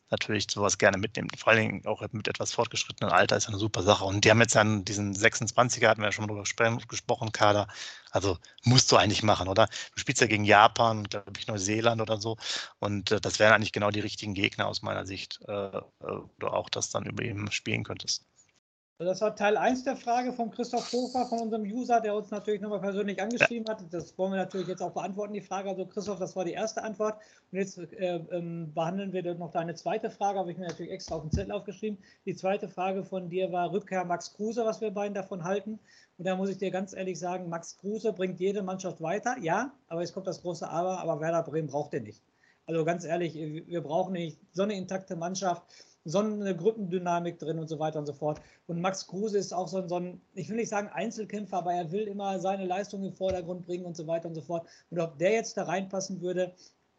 natürlich 0.10 0.48
sowas 0.50 0.78
gerne 0.78 0.98
mitnimmt. 0.98 1.38
Vor 1.38 1.52
allen 1.52 1.62
Dingen 1.62 1.86
auch 1.86 2.02
mit 2.12 2.28
etwas 2.28 2.54
fortgeschrittenem 2.54 3.12
Alter 3.12 3.38
ist 3.38 3.48
eine 3.48 3.58
super 3.58 3.84
Sache. 3.84 4.06
Und 4.06 4.24
die 4.24 4.30
haben 4.30 4.40
jetzt 4.42 4.56
dann 4.56 4.86
diesen 4.86 5.14
26er, 5.14 5.88
hatten 5.88 6.02
wir 6.02 6.08
ja 6.08 6.12
schon 6.12 6.26
mal 6.26 6.34
drüber 6.34 6.44
gesprochen, 6.88 7.32
Kader. 7.32 7.68
Also 8.12 8.38
musst 8.64 8.92
du 8.92 8.98
eigentlich 8.98 9.24
machen, 9.24 9.48
oder? 9.48 9.68
Du 9.94 10.00
spielst 10.00 10.22
ja 10.22 10.28
gegen 10.28 10.46
Japan, 10.46 11.04
glaube 11.06 11.34
ich, 11.38 11.48
Neuseeland 11.48 12.02
oder 12.02 12.20
so. 12.20 12.38
Und 12.80 13.12
äh, 13.12 13.22
das 13.22 13.40
wären 13.40 13.54
eigentlich 13.54 13.74
genau 13.74 13.92
die 13.92 14.00
richtigen 14.00 14.34
Gegner 14.34 14.68
aus 14.68 14.82
meiner 14.82 15.06
Sicht, 15.06 15.40
äh, 15.48 15.78
äh 15.78 15.82
du 16.40 16.48
auch 16.48 16.70
das 16.70 16.90
dann 16.90 17.06
über 17.06 17.24
ihn 17.24 17.52
spielen 17.52 17.84
könntest. 17.84 18.26
Das 19.00 19.22
war 19.22 19.36
Teil 19.36 19.58
1 19.58 19.84
der 19.84 19.96
Frage 19.96 20.34
von 20.34 20.50
Christoph 20.50 20.92
Hofer, 20.92 21.28
von 21.28 21.42
unserem 21.42 21.62
User, 21.62 22.02
der 22.02 22.16
uns 22.16 22.32
natürlich 22.32 22.62
nochmal 22.62 22.80
persönlich 22.80 23.22
angeschrieben 23.22 23.70
hat. 23.70 23.86
Das 23.92 24.18
wollen 24.18 24.32
wir 24.32 24.38
natürlich 24.38 24.68
jetzt 24.68 24.82
auch 24.82 24.92
beantworten, 24.92 25.34
die 25.34 25.42
Frage. 25.42 25.70
Also 25.70 25.86
Christoph, 25.86 26.18
das 26.18 26.36
war 26.36 26.46
die 26.46 26.54
erste 26.54 26.82
Antwort. 26.82 27.22
Und 27.52 27.60
jetzt 27.60 27.78
äh, 27.78 28.16
ähm, 28.32 28.74
behandeln 28.74 29.14
wir 29.14 29.36
noch 29.36 29.52
deine 29.52 29.76
zweite 29.76 30.10
Frage, 30.10 30.40
habe 30.40 30.52
ich 30.52 30.58
mir 30.58 30.66
natürlich 30.66 30.92
extra 30.92 31.14
auf 31.14 31.22
den 31.22 31.30
Zettel 31.30 31.52
aufgeschrieben. 31.52 32.00
Die 32.26 32.34
zweite 32.34 32.68
Frage 32.68 33.04
von 33.04 33.30
dir 33.30 33.52
war 33.52 33.72
Rückkehr 33.72 34.04
Max 34.04 34.34
Kruse, 34.34 34.66
was 34.66 34.82
wir 34.82 34.90
beiden 34.90 35.14
davon 35.14 35.44
halten. 35.44 35.78
Und 36.18 36.26
da 36.26 36.36
muss 36.36 36.50
ich 36.50 36.58
dir 36.58 36.72
ganz 36.72 36.94
ehrlich 36.94 37.20
sagen, 37.20 37.50
Max 37.50 37.78
Kruse 37.78 38.14
bringt 38.14 38.40
jede 38.40 38.64
Mannschaft 38.64 39.00
weiter, 39.00 39.36
ja, 39.40 39.74
aber 39.90 40.02
jetzt 40.02 40.16
kommt 40.16 40.26
das 40.26 40.42
große 40.42 40.68
Aber, 40.68 40.98
aber 40.98 41.22
Werder 41.22 41.44
Bremen 41.44 41.68
braucht 41.68 41.94
den 41.94 42.02
nicht. 42.02 42.24
Also 42.66 42.84
ganz 42.84 43.06
ehrlich, 43.06 43.36
wir 43.36 43.82
brauchen 43.82 44.14
nicht 44.14 44.40
so 44.54 44.64
eine 44.64 44.74
intakte 44.74 45.16
Mannschaft 45.16 45.64
so 46.08 46.20
eine 46.20 46.56
Gruppendynamik 46.56 47.38
drin 47.38 47.60
und 47.60 47.67
so 47.67 47.80
weiter 47.80 48.00
und 48.00 48.06
so 48.06 48.13
fort. 48.13 48.39
Und 48.67 48.80
Max 48.80 49.08
Kruse 49.08 49.38
ist 49.38 49.54
auch 49.54 49.67
so 49.67 49.78
ein, 49.78 49.89
so 49.89 49.96
ein, 49.96 50.22
ich 50.36 50.48
will 50.50 50.56
nicht 50.56 50.70
sagen 50.70 50.88
Einzelkämpfer, 50.88 51.58
aber 51.58 51.74
er 51.74 51.91
will 51.91 52.08
immer 52.08 52.39
seine 52.39 52.65
Leistung 52.65 53.04
im 53.04 53.13
Vordergrund 53.13 53.65
bringen 53.65 53.86
und 53.86 53.98
so 53.98 54.08
weiter 54.08 54.30
und 54.30 54.36
so 54.36 54.41
fort. 54.41 54.65
Und 54.89 55.00
ob 55.00 55.17
der 55.17 55.34
jetzt 55.34 55.58
da 55.58 55.63
reinpassen 55.63 56.22
würde, 56.22 56.54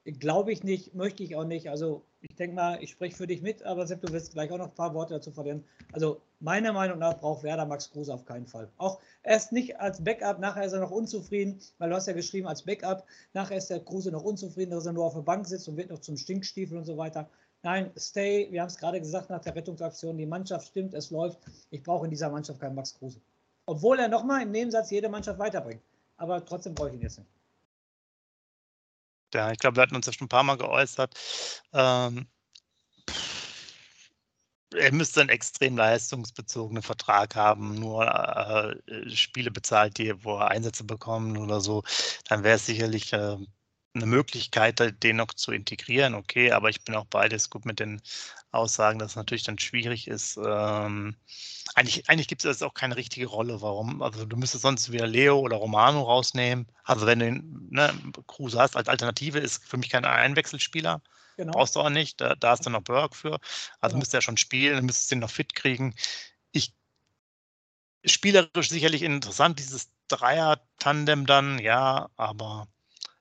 glaube 0.05 0.53
ich 0.53 0.63
nicht, 0.63 0.95
möchte 0.95 1.23
ich 1.23 1.37
auch 1.37 1.45
nicht. 1.45 1.71
Also 1.71 2.05
ich 2.21 2.35
denke 2.35 2.57
mal, 2.57 2.83
ich 2.83 2.91
spreche 2.91 3.17
für 3.17 3.27
dich 3.27 3.41
mit, 3.41 3.63
aber 3.63 3.87
Sepp, 3.87 4.03
du 4.03 4.13
wirst 4.13 4.33
gleich 4.33 4.51
auch 4.51 4.59
noch 4.59 4.69
ein 4.69 4.75
paar 4.75 4.95
Worte 4.95 5.15
dazu 5.15 5.31
verlieren. 5.31 5.65
Also 5.93 6.21
meiner 6.41 6.73
Meinung 6.73 6.99
nach 6.99 7.19
braucht 7.19 7.45
Werder 7.45 7.65
Max 7.65 7.91
Kruse 7.91 8.13
auf 8.13 8.25
keinen 8.25 8.47
Fall. 8.47 8.69
Auch 8.77 9.01
erst 9.23 9.53
nicht 9.53 9.81
als 9.81 10.03
Backup, 10.03 10.39
nachher 10.39 10.65
ist 10.65 10.73
er 10.73 10.81
noch 10.81 10.91
unzufrieden, 10.91 11.61
weil 11.79 11.91
du 11.91 11.97
hast 11.97 12.07
ja 12.07 12.13
geschrieben 12.13 12.47
als 12.47 12.63
Backup, 12.63 13.05
nachher 13.33 13.57
ist 13.57 13.71
der 13.71 13.81
Kruse 13.81 14.11
noch 14.11 14.25
unzufrieden, 14.25 14.73
dass 14.73 14.87
er 14.87 14.93
nur 14.93 15.05
auf 15.05 15.15
der 15.15 15.23
Bank 15.23 15.47
sitzt 15.47 15.69
und 15.69 15.77
wird 15.77 15.91
noch 15.91 16.01
zum 16.01 16.17
Stinkstiefel 16.17 16.77
und 16.77 16.85
so 16.85 16.97
weiter. 16.97 17.29
Nein, 17.63 17.93
stay, 17.97 18.49
wir 18.51 18.61
haben 18.61 18.69
es 18.69 18.77
gerade 18.77 19.01
gesagt 19.01 19.31
nach 19.31 19.41
der 19.41 19.55
Rettungsaktion, 19.55 20.17
die 20.17 20.27
Mannschaft 20.27 20.69
stimmt, 20.69 20.95
es 20.95 21.11
läuft. 21.11 21.41
Ich 21.71 21.83
brauche 21.83 22.05
in 22.05 22.11
dieser 22.11 22.31
Mannschaft 22.31 22.61
keinen 22.61 22.75
Max 22.75 22.97
Kruse. 22.97 23.21
Obwohl 23.67 23.99
er 23.99 24.09
nochmal 24.09 24.43
im 24.43 24.53
Nebensatz 24.53 24.91
jede 24.91 25.09
Mannschaft 25.09 25.39
weiterbringt. 25.39 25.83
Aber 26.17 26.45
trotzdem 26.45 26.75
brauche 26.75 26.89
ich 26.89 26.95
ihn 26.95 27.03
jetzt 27.03 27.19
nicht. 27.19 27.31
Ja, 29.35 29.51
ich 29.51 29.59
glaube, 29.59 29.77
wir 29.77 29.83
hatten 29.83 29.97
uns 29.97 30.07
ja 30.07 30.13
schon 30.13 30.27
ein 30.27 30.31
paar 30.31 30.43
Mal 30.43 30.57
geäußert. 30.57 31.15
Ähm, 31.73 32.27
er 34.75 34.93
müsste 34.93 35.21
einen 35.21 35.31
extrem 35.31 35.77
leistungsbezogenen 35.77 36.83
Vertrag 36.83 37.35
haben, 37.35 37.75
nur 37.75 38.07
äh, 38.07 39.11
Spiele 39.11 39.51
bezahlt, 39.51 39.99
die, 39.99 40.13
wo 40.25 40.37
er 40.37 40.49
Einsätze 40.49 40.85
bekommen 40.85 41.37
oder 41.39 41.61
so. 41.61 41.83
Dann 42.29 42.45
wäre 42.45 42.57
es 42.57 42.67
sicherlich 42.67 43.13
äh, 43.13 43.37
eine 43.95 44.07
Möglichkeit, 44.07 45.03
den 45.03 45.17
noch 45.17 45.33
zu 45.35 45.53
integrieren, 45.53 46.15
okay, 46.15 46.53
aber 46.53 46.69
ich 46.69 46.83
bin 46.83 46.95
auch 46.95 47.07
beides 47.07 47.51
gut 47.51 47.65
mit 47.65 47.81
den 47.81 48.01
Aussagen, 48.51 48.99
dass 48.99 49.13
es 49.13 49.17
natürlich 49.17 49.45
dann 49.45 49.59
schwierig 49.59 50.09
ist. 50.09 50.39
Ähm, 50.45 51.17
eigentlich 51.75 52.09
eigentlich 52.09 52.29
gibt 52.29 52.45
es 52.45 52.49
jetzt 52.49 52.63
auch 52.63 52.75
keine 52.75 52.97
richtige 52.97 53.27
Rolle. 53.27 53.61
Warum? 53.61 54.03
Also 54.03 54.25
du 54.25 54.37
müsstest 54.37 54.63
sonst 54.63 54.91
wieder 54.91 55.07
Leo 55.07 55.39
oder 55.39 55.57
Romano 55.57 56.03
rausnehmen. 56.03 56.67
Also 56.85 57.07
wenn 57.07 57.19
du 57.19 57.33
ne, 57.71 57.93
Kruse 58.27 58.59
hast 58.59 58.77
als 58.77 58.89
Alternative, 58.89 59.39
ist 59.39 59.65
für 59.65 59.77
mich 59.77 59.91
kein 59.91 60.05
Einwechselspieler. 60.05 61.03
Genau. 61.37 61.53
Brauchst 61.53 61.77
du 61.77 61.81
auch 61.81 61.91
nicht. 61.91 62.21
Da, 62.21 62.35
da 62.35 62.51
hast 62.51 62.67
du 62.67 62.71
noch 62.71 62.83
Berg 62.83 63.15
für. 63.15 63.39
Also 63.81 63.95
genau. 63.95 63.99
müsste 64.01 64.19
er 64.19 64.23
schon 64.23 64.37
spielen, 64.37 64.77
dann 64.77 64.87
müsstest 64.87 65.11
du 65.11 65.17
ihn 65.17 65.21
noch 65.21 65.31
fit 65.31 65.55
kriegen. 65.55 65.95
Ich 66.53 66.73
spielerisch 68.05 68.71
sicherlich 68.71 69.03
interessant, 69.03 69.59
dieses 69.59 69.91
Dreier-Tandem 70.09 71.27
dann, 71.27 71.59
ja, 71.59 72.09
aber 72.17 72.67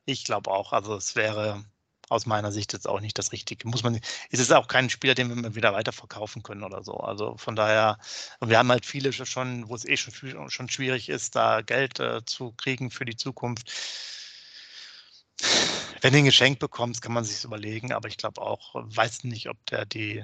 ich 0.08 0.24
glaube 0.24 0.52
auch. 0.52 0.74
Also 0.74 0.96
es 0.96 1.16
wäre 1.16 1.64
aus 2.10 2.26
meiner 2.26 2.52
Sicht 2.52 2.74
jetzt 2.74 2.88
auch 2.88 3.02
nicht 3.02 3.18
das 3.18 3.32
Richtige. 3.34 3.68
Muss 3.68 3.84
man, 3.84 4.00
es 4.32 4.40
ist 4.40 4.54
auch 4.54 4.68
kein 4.68 4.90
Spieler, 4.90 5.14
den 5.14 5.44
wir 5.44 5.56
wieder 5.56 5.74
weiterverkaufen 5.74 6.44
können 6.44 6.64
oder 6.64 6.84
so. 6.84 6.94
Also 6.96 7.38
von 7.38 7.56
daher, 7.56 7.98
wir 8.40 8.58
haben 8.58 8.72
halt 8.72 8.86
viele 8.86 9.12
schon, 9.14 9.68
wo 9.70 9.76
es 9.76 9.86
eh 9.86 9.98
schon, 9.98 10.50
schon 10.50 10.70
schwierig 10.70 11.10
ist, 11.10 11.36
da 11.36 11.62
Geld 11.62 12.00
äh, 12.00 12.24
zu 12.26 12.54
kriegen 12.54 12.92
für 12.92 13.06
die 13.06 13.18
Zukunft. 13.18 13.72
Wenn 16.02 16.14
du 16.14 16.20
ein 16.20 16.26
Geschenk 16.26 16.60
bekommst, 16.60 17.02
kann 17.02 17.14
man 17.14 17.24
sich 17.26 17.44
überlegen, 17.44 17.92
aber 17.92 18.08
ich 18.08 18.18
glaube 18.18 18.42
auch, 18.42 18.74
weiß 18.76 19.26
nicht, 19.26 19.50
ob 19.50 19.58
der 19.66 19.86
die 19.86 20.24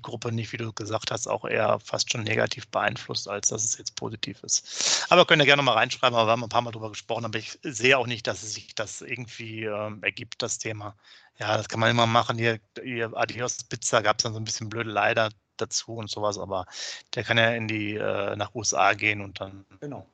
Gruppe 0.00 0.32
nicht, 0.32 0.52
wie 0.52 0.56
du 0.56 0.72
gesagt 0.72 1.10
hast, 1.10 1.26
auch 1.26 1.44
eher 1.44 1.78
fast 1.80 2.10
schon 2.10 2.22
negativ 2.22 2.68
beeinflusst, 2.68 3.28
als 3.28 3.48
dass 3.48 3.64
es 3.64 3.78
jetzt 3.78 3.96
positiv 3.96 4.42
ist. 4.42 5.06
Aber 5.10 5.26
könnt 5.26 5.42
ihr 5.42 5.46
gerne 5.46 5.62
mal 5.62 5.74
reinschreiben, 5.74 6.16
aber 6.16 6.28
wir 6.28 6.32
haben 6.32 6.44
ein 6.44 6.48
paar 6.48 6.62
Mal 6.62 6.70
drüber 6.70 6.90
gesprochen, 6.90 7.24
aber 7.24 7.38
ich 7.38 7.58
sehe 7.62 7.98
auch 7.98 8.06
nicht, 8.06 8.26
dass 8.26 8.40
sich 8.40 8.74
das 8.74 9.02
irgendwie 9.02 9.64
äh, 9.64 9.92
ergibt, 10.02 10.40
das 10.40 10.58
Thema. 10.58 10.96
Ja, 11.38 11.56
das 11.56 11.68
kann 11.68 11.80
man 11.80 11.90
immer 11.90 12.06
machen. 12.06 12.38
Hier, 12.38 12.60
hier 12.82 13.10
Adios 13.14 13.64
Pizza 13.64 14.02
gab 14.02 14.18
es 14.18 14.22
dann 14.22 14.32
so 14.32 14.40
ein 14.40 14.44
bisschen 14.44 14.68
blöde 14.68 14.90
Leider 14.90 15.30
dazu 15.56 15.94
und 15.94 16.10
sowas, 16.10 16.38
aber 16.38 16.66
der 17.14 17.24
kann 17.24 17.38
ja 17.38 17.50
in 17.50 17.68
die 17.68 17.94
äh, 17.94 18.36
nach 18.36 18.54
USA 18.54 18.94
gehen 18.94 19.20
und 19.20 19.40
dann, 19.40 19.64
genau. 19.80 20.06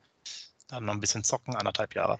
dann 0.67 0.85
noch 0.85 0.93
ein 0.93 0.99
bisschen 0.99 1.23
zocken, 1.23 1.55
anderthalb 1.55 1.95
Jahre. 1.95 2.19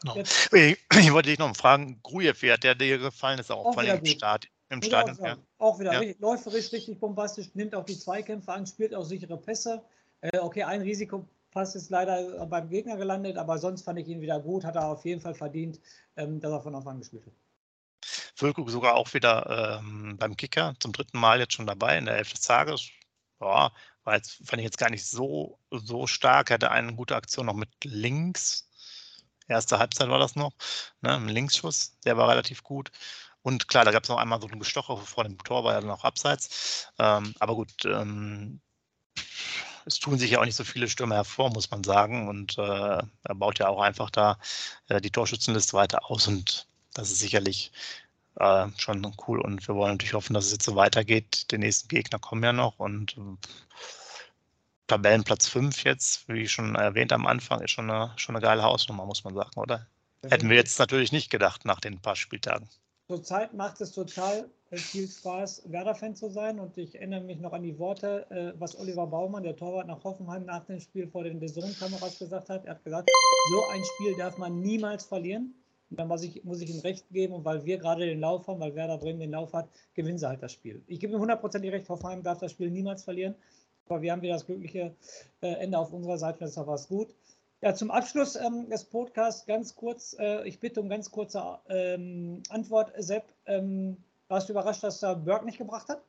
Genau. 0.00 0.16
Ich, 0.16 0.78
ich, 0.98 1.12
wollte 1.12 1.30
dich 1.30 1.38
noch 1.38 1.54
fragen, 1.56 2.00
Grujew, 2.02 2.34
wie 2.40 2.52
hat 2.52 2.64
der 2.64 2.74
dir 2.74 2.98
gefallen? 2.98 3.38
Ist 3.38 3.50
auch, 3.50 3.66
auch 3.66 3.74
vor 3.74 3.82
allem 3.82 3.98
im 3.98 4.06
Start, 4.06 4.48
im 4.72 4.82
Stadion. 4.82 5.18
Auch, 5.18 5.24
ja. 5.24 5.36
auch 5.58 5.80
wieder 5.80 5.92
ja. 5.92 5.98
richtig, 5.98 6.20
läuferisch 6.20 6.72
richtig 6.72 6.98
bombastisch, 6.98 7.50
nimmt 7.54 7.74
auch 7.74 7.84
die 7.84 7.98
Zweikämpfe 7.98 8.52
an, 8.52 8.66
spielt 8.66 8.94
auch 8.94 9.04
sichere 9.04 9.36
Pässe. 9.36 9.82
Äh, 10.20 10.38
okay, 10.38 10.64
ein 10.64 10.82
Risikopass 10.82 11.74
ist 11.74 11.90
leider 11.90 12.46
beim 12.46 12.68
Gegner 12.68 12.96
gelandet, 12.96 13.36
aber 13.36 13.58
sonst 13.58 13.82
fand 13.82 13.98
ich 13.98 14.08
ihn 14.08 14.20
wieder 14.20 14.40
gut, 14.40 14.64
hat 14.64 14.76
er 14.76 14.86
auf 14.86 15.04
jeden 15.04 15.20
Fall 15.20 15.34
verdient, 15.34 15.80
ähm, 16.16 16.40
dass 16.40 16.50
er 16.50 16.60
von 16.60 16.74
Anfang 16.74 16.94
an 16.94 16.98
gespielt 17.00 17.26
hat. 17.26 17.34
Füllkrug 18.34 18.70
sogar 18.70 18.94
auch 18.94 19.12
wieder 19.14 19.78
ähm, 19.80 20.16
beim 20.18 20.36
Kicker, 20.36 20.74
zum 20.80 20.92
dritten 20.92 21.18
Mal 21.18 21.38
jetzt 21.38 21.52
schon 21.52 21.66
dabei 21.66 21.98
in 21.98 22.06
der 22.06 22.16
Elf 22.16 22.32
des 22.32 22.40
Tages. 22.40 22.88
Ja, 23.40 23.72
war 24.04 24.16
jetzt, 24.16 24.40
fand 24.44 24.60
ich 24.60 24.64
jetzt 24.64 24.78
gar 24.78 24.90
nicht 24.90 25.06
so, 25.06 25.58
so 25.70 26.06
stark. 26.06 26.50
Hatte 26.50 26.70
eine 26.70 26.94
gute 26.94 27.14
Aktion 27.14 27.46
noch 27.46 27.54
mit 27.54 27.68
links. 27.84 28.68
Erste 29.48 29.78
Halbzeit 29.78 30.08
war 30.08 30.18
das 30.18 30.34
noch. 30.34 30.52
Ne, 31.00 31.14
ein 31.14 31.28
Linksschuss, 31.28 31.98
der 32.04 32.16
war 32.16 32.28
relativ 32.28 32.62
gut. 32.62 32.90
Und 33.42 33.68
klar, 33.68 33.84
da 33.84 33.90
gab 33.90 34.04
es 34.04 34.08
noch 34.08 34.18
einmal 34.18 34.40
so 34.40 34.48
ein 34.48 34.58
Gestocher 34.58 34.96
vor 34.96 35.24
dem 35.24 35.38
Tor, 35.38 35.64
war 35.64 35.74
ja 35.74 35.80
dann 35.80 35.90
auch 35.90 36.04
abseits. 36.04 36.88
Ähm, 36.98 37.34
aber 37.40 37.54
gut, 37.54 37.72
ähm, 37.84 38.60
es 39.84 39.98
tun 39.98 40.18
sich 40.18 40.30
ja 40.30 40.40
auch 40.40 40.44
nicht 40.44 40.56
so 40.56 40.64
viele 40.64 40.88
Stürmer 40.88 41.16
hervor, 41.16 41.50
muss 41.50 41.70
man 41.70 41.82
sagen. 41.84 42.28
Und 42.28 42.56
äh, 42.58 42.62
er 42.62 43.34
baut 43.34 43.58
ja 43.58 43.68
auch 43.68 43.80
einfach 43.80 44.10
da 44.10 44.38
äh, 44.88 45.00
die 45.00 45.10
Torschützenliste 45.10 45.74
weiter 45.74 46.10
aus. 46.10 46.28
Und 46.28 46.68
das 46.94 47.10
ist 47.10 47.18
sicherlich 47.18 47.72
äh, 48.36 48.68
schon 48.76 49.14
cool. 49.26 49.40
Und 49.40 49.66
wir 49.66 49.74
wollen 49.74 49.92
natürlich 49.92 50.14
hoffen, 50.14 50.34
dass 50.34 50.46
es 50.46 50.52
jetzt 50.52 50.64
so 50.64 50.76
weitergeht. 50.76 51.50
Die 51.50 51.58
nächsten 51.58 51.88
Gegner 51.88 52.18
kommen 52.18 52.44
ja 52.44 52.52
noch. 52.52 52.78
Und 52.78 53.16
äh, 53.16 53.48
Tabellenplatz 54.86 55.48
5 55.48 55.84
jetzt, 55.84 56.28
wie 56.28 56.46
schon 56.48 56.74
erwähnt 56.74 57.12
am 57.12 57.26
Anfang, 57.26 57.60
ist 57.60 57.72
schon 57.72 57.90
eine, 57.90 58.12
schon 58.16 58.36
eine 58.36 58.42
geile 58.42 58.62
Hausnummer, 58.62 59.06
muss 59.06 59.24
man 59.24 59.34
sagen, 59.34 59.58
oder? 59.58 59.86
Hätten 60.24 60.48
wir 60.48 60.56
jetzt 60.56 60.78
natürlich 60.78 61.10
nicht 61.10 61.30
gedacht 61.30 61.64
nach 61.64 61.80
den 61.80 62.00
paar 62.00 62.14
Spieltagen. 62.14 62.68
Zurzeit 63.12 63.52
macht 63.52 63.78
es 63.82 63.92
total 63.92 64.48
äh, 64.70 64.78
viel 64.78 65.06
Spaß, 65.06 65.70
Werder-Fan 65.70 66.16
zu 66.16 66.30
sein. 66.30 66.58
Und 66.58 66.78
ich 66.78 66.94
erinnere 66.94 67.20
mich 67.20 67.40
noch 67.40 67.52
an 67.52 67.62
die 67.62 67.78
Worte, 67.78 68.24
äh, 68.30 68.58
was 68.58 68.74
Oliver 68.80 69.06
Baumann, 69.06 69.42
der 69.42 69.54
Torwart 69.54 69.86
nach 69.86 70.02
Hoffenheim, 70.02 70.46
nach 70.46 70.64
dem 70.64 70.80
Spiel 70.80 71.06
vor 71.06 71.22
den 71.24 71.38
Saisonkameras 71.38 72.18
gesagt 72.18 72.48
hat. 72.48 72.64
Er 72.64 72.76
hat 72.76 72.84
gesagt, 72.84 73.10
so 73.50 73.64
ein 73.70 73.84
Spiel 73.84 74.16
darf 74.16 74.38
man 74.38 74.62
niemals 74.62 75.04
verlieren. 75.04 75.54
Und 75.90 76.00
dann 76.00 76.08
muss 76.08 76.22
ich, 76.22 76.42
muss 76.44 76.62
ich 76.62 76.70
ihm 76.70 76.80
recht 76.80 77.04
geben. 77.10 77.34
Und 77.34 77.44
weil 77.44 77.62
wir 77.66 77.76
gerade 77.76 78.06
den 78.06 78.20
Lauf 78.20 78.46
haben, 78.46 78.60
weil 78.60 78.74
Werder 78.74 78.96
Bremen 78.96 79.20
den 79.20 79.32
Lauf 79.32 79.52
hat, 79.52 79.68
gewinnen 79.92 80.16
sie 80.16 80.26
halt 80.26 80.42
das 80.42 80.52
Spiel. 80.52 80.80
Ich 80.86 80.98
gebe 80.98 81.12
ihm 81.12 81.20
hundertprozentig 81.20 81.70
recht, 81.70 81.90
Hoffenheim 81.90 82.22
darf 82.22 82.38
das 82.38 82.52
Spiel 82.52 82.70
niemals 82.70 83.04
verlieren. 83.04 83.34
Aber 83.90 84.00
wir 84.00 84.10
haben 84.10 84.22
wieder 84.22 84.32
das 84.32 84.46
glückliche 84.46 84.94
äh, 85.42 85.48
Ende 85.48 85.76
auf 85.76 85.92
unserer 85.92 86.16
Seite, 86.16 86.38
das 86.38 86.52
ist 86.52 86.58
auch 86.58 86.66
was 86.66 86.88
gut. 86.88 87.14
Ja, 87.64 87.76
zum 87.76 87.92
Abschluss 87.92 88.34
ähm, 88.34 88.68
des 88.68 88.84
Podcasts 88.84 89.46
ganz 89.46 89.76
kurz, 89.76 90.16
äh, 90.18 90.42
ich 90.48 90.58
bitte 90.58 90.80
um 90.80 90.88
ganz 90.88 91.12
kurze 91.12 91.60
ähm, 91.68 92.42
Antwort. 92.48 92.92
Sepp, 92.98 93.32
ähm, 93.46 94.02
warst 94.26 94.48
du 94.48 94.52
überrascht, 94.52 94.82
dass 94.82 95.00
er 95.00 95.14
Berg 95.14 95.44
nicht 95.44 95.58
gebracht 95.58 95.88
hat? 95.88 96.02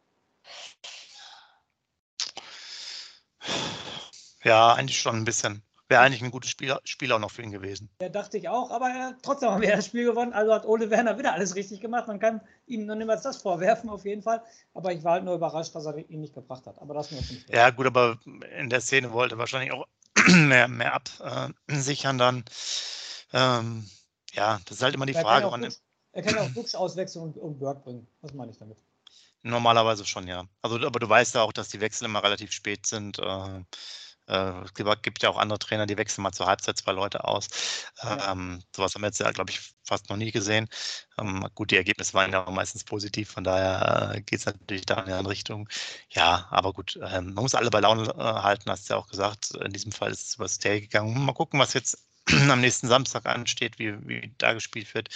Ja, 4.44 4.74
eigentlich 4.74 5.00
schon 5.00 5.16
ein 5.16 5.26
bisschen. 5.26 5.62
Wäre 5.89 6.02
eigentlich 6.02 6.24
ein 6.24 6.32
gutes 6.32 6.50
Spiel, 6.50 6.76
Spiel 6.86 7.12
auch 7.12 7.20
noch 7.20 7.30
für 7.30 7.44
ihn 7.44 7.52
gewesen. 7.52 7.88
Ja, 8.02 8.10
dachte 8.10 8.39
ich 8.39 8.50
auch, 8.50 8.72
aber 8.72 8.88
er, 8.88 9.16
trotzdem 9.22 9.52
haben 9.52 9.62
wir 9.62 9.76
das 9.76 9.86
Spiel 9.86 10.06
gewonnen. 10.06 10.34
Also 10.34 10.56
hat 10.56 10.66
Ole 10.66 10.89
Werner 10.89 11.20
wieder 11.20 11.34
alles 11.34 11.56
richtig 11.56 11.82
gemacht. 11.82 12.08
Man 12.08 12.20
kann 12.20 12.42
ihm 12.66 12.88
noch 12.88 12.96
niemals 12.96 13.22
das 13.22 13.38
vorwerfen, 13.38 13.92
auf 13.92 14.06
jeden 14.06 14.24
Fall. 14.24 14.42
Aber 14.74 14.92
ich 14.92 15.04
war 15.04 15.13
halt 15.13 15.24
nur 15.24 15.36
überrascht, 15.36 15.76
dass 15.76 15.86
er 15.86 15.96
ihn 16.10 16.22
nicht 16.22 16.34
gebracht 16.34 16.66
hat. 16.66 16.82
Aber 16.82 16.96
das 16.96 17.12
nur 17.12 17.22
nicht. 17.22 17.48
Ja, 17.48 17.70
gut, 17.70 17.86
aber 17.86 18.18
in 18.58 18.72
der 18.72 18.82
Szene 18.82 19.12
wollte 19.12 19.36
er 19.36 19.38
wahrscheinlich 19.38 19.72
auch 19.72 19.86
mehr, 20.48 20.68
mehr 20.68 20.94
absichern 20.94 22.18
dann. 22.18 22.46
Ähm, 23.34 23.90
ja, 24.34 24.60
das 24.66 24.78
ist 24.78 24.84
halt 24.84 24.96
immer 24.96 25.06
die 25.06 25.14
er 25.14 25.22
Frage. 25.22 25.50
Kann 25.50 25.62
Duxch, 25.62 25.78
er 26.12 26.22
kann 26.22 26.38
auch 26.38 26.50
Duxch 26.50 26.76
auswechseln 26.76 27.26
und, 27.26 27.38
und 27.38 27.60
Berg 27.60 27.84
bringen. 27.84 28.08
Was 28.22 28.34
meine 28.34 28.52
ich 28.52 28.58
damit? 28.58 28.78
Normalerweise 29.42 30.06
schon, 30.06 30.28
ja. 30.28 30.46
Also, 30.62 30.78
aber 30.78 31.00
du 31.00 31.10
weißt 31.10 31.36
ja 31.36 31.42
auch, 31.42 31.52
dass 31.52 31.70
die 31.70 31.82
Wechsel 31.82 32.06
immer 32.06 32.24
relativ 32.24 32.52
spät 32.52 32.86
sind. 32.86 33.20
Äh, 33.20 33.64
es 34.26 34.74
gibt 34.74 35.22
ja 35.22 35.30
auch 35.30 35.38
andere 35.38 35.60
Trainer, 35.60 35.86
die 35.86 35.98
wechseln 35.98 36.24
mal 36.24 36.32
zur 36.32 36.46
Halbzeit 36.48 36.78
zwei 36.78 36.94
Leute 36.94 37.26
aus. 37.26 37.48
Ja. 38.02 38.32
Ähm, 38.32 38.62
sowas 38.76 38.96
haben 38.96 39.02
wir 39.02 39.08
jetzt 39.08 39.20
ja, 39.20 39.32
glaube 39.32 39.52
ich, 39.52 39.74
fast 39.84 40.10
noch 40.10 40.18
nie 40.18 40.32
gesehen. 40.32 40.70
Ähm, 41.20 41.48
gut, 41.56 41.72
die 41.72 41.78
Ergebnisse 41.78 42.14
waren 42.14 42.32
ja 42.32 42.46
auch 42.46 42.52
meistens 42.52 42.84
positiv, 42.84 43.32
von 43.32 43.44
daher 43.44 44.16
äh, 44.16 44.22
geht 44.22 44.40
es 44.40 44.46
natürlich 44.46 44.86
da 44.86 45.00
in 45.02 45.08
die 45.08 45.12
andere 45.12 45.34
Richtung. 45.34 45.68
Ja, 46.10 46.48
aber 46.52 46.74
gut, 46.74 46.98
ähm, 47.04 47.34
man 47.34 47.44
muss 47.44 47.56
alle 47.56 47.70
bei 47.70 47.80
Laune 47.82 48.04
äh, 48.10 48.18
halten, 48.18 48.70
hast 48.70 48.90
du 48.90 48.94
ja 48.94 49.00
auch 49.00 49.08
gesagt. 49.08 49.52
In 49.52 49.74
diesem 49.74 49.92
Fall 49.92 50.12
ist 50.12 50.28
es 50.30 50.36
übers 50.36 50.60
Tail 50.60 50.82
gegangen. 50.82 51.26
Mal 51.26 51.34
gucken, 51.34 51.60
was 51.60 51.74
jetzt 51.74 51.98
am 52.50 52.62
nächsten 52.62 52.88
Samstag 52.88 53.26
ansteht, 53.26 53.80
wie, 53.80 53.96
wie 54.08 54.34
da 54.38 54.54
gespielt 54.54 54.94
wird. 54.94 55.10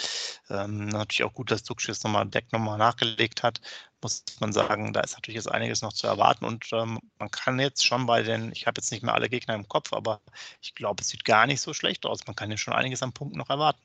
Ähm, 0.50 0.88
natürlich 0.88 1.24
auch 1.24 1.34
gut, 1.34 1.50
dass 1.50 1.62
Duxch 1.62 1.88
jetzt 1.88 2.04
nochmal 2.04 2.26
Deck 2.26 2.52
nochmal 2.52 2.78
nachgelegt 2.78 3.42
hat. 3.42 3.60
Muss 4.02 4.24
man 4.40 4.52
sagen, 4.52 4.92
da 4.92 5.00
ist 5.00 5.14
natürlich 5.14 5.36
jetzt 5.36 5.50
einiges 5.50 5.82
noch 5.82 5.92
zu 5.92 6.06
erwarten 6.06 6.44
und 6.44 6.66
ähm, 6.72 7.00
man 7.18 7.30
kann 7.30 7.58
jetzt 7.58 7.84
schon 7.84 8.06
bei 8.06 8.22
den, 8.22 8.52
ich 8.52 8.66
habe 8.66 8.78
jetzt 8.80 8.92
nicht 8.92 9.02
mehr 9.02 9.14
alle 9.14 9.28
Gegner 9.28 9.54
im 9.54 9.68
Kopf, 9.68 9.92
aber 9.92 10.20
ich 10.60 10.74
glaube, 10.74 11.02
es 11.02 11.08
sieht 11.08 11.24
gar 11.24 11.46
nicht 11.46 11.60
so 11.60 11.74
schlecht 11.74 12.06
aus. 12.06 12.26
Man 12.26 12.36
kann 12.36 12.50
ja 12.50 12.56
schon 12.56 12.74
einiges 12.74 13.02
an 13.02 13.12
Punkten 13.12 13.38
noch 13.38 13.50
erwarten 13.50 13.82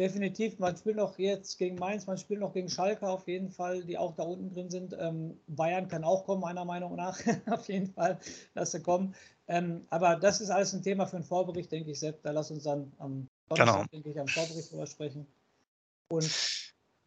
definitiv. 0.00 0.58
Man 0.58 0.76
spielt 0.76 0.96
noch 0.96 1.18
jetzt 1.18 1.58
gegen 1.58 1.76
Mainz, 1.76 2.06
man 2.06 2.16
spielt 2.16 2.40
noch 2.40 2.54
gegen 2.54 2.70
Schalke 2.70 3.06
auf 3.06 3.28
jeden 3.28 3.50
Fall, 3.50 3.84
die 3.84 3.98
auch 3.98 4.16
da 4.16 4.22
unten 4.22 4.50
drin 4.50 4.70
sind. 4.70 4.96
Ähm, 4.98 5.38
Bayern 5.46 5.88
kann 5.88 6.04
auch 6.04 6.24
kommen, 6.24 6.40
meiner 6.40 6.64
Meinung 6.64 6.96
nach. 6.96 7.20
auf 7.50 7.68
jeden 7.68 7.92
Fall, 7.92 8.18
dass 8.54 8.72
sie 8.72 8.80
kommen. 8.80 9.14
Ähm, 9.50 9.84
aber 9.90 10.14
das 10.14 10.40
ist 10.40 10.50
alles 10.50 10.72
ein 10.72 10.82
Thema 10.82 11.06
für 11.06 11.16
einen 11.16 11.24
Vorbericht, 11.24 11.72
denke 11.72 11.90
ich, 11.90 11.98
Sepp. 11.98 12.22
Da 12.22 12.30
lass 12.30 12.52
uns 12.52 12.62
dann 12.62 12.92
am 12.98 13.26
Donnerstag, 13.48 13.78
genau. 13.78 13.86
denke 13.92 14.10
ich, 14.10 14.20
am 14.20 14.28
Vorbericht 14.28 14.70
drüber 14.70 14.86
sprechen. 14.86 15.26
Und 16.08 16.30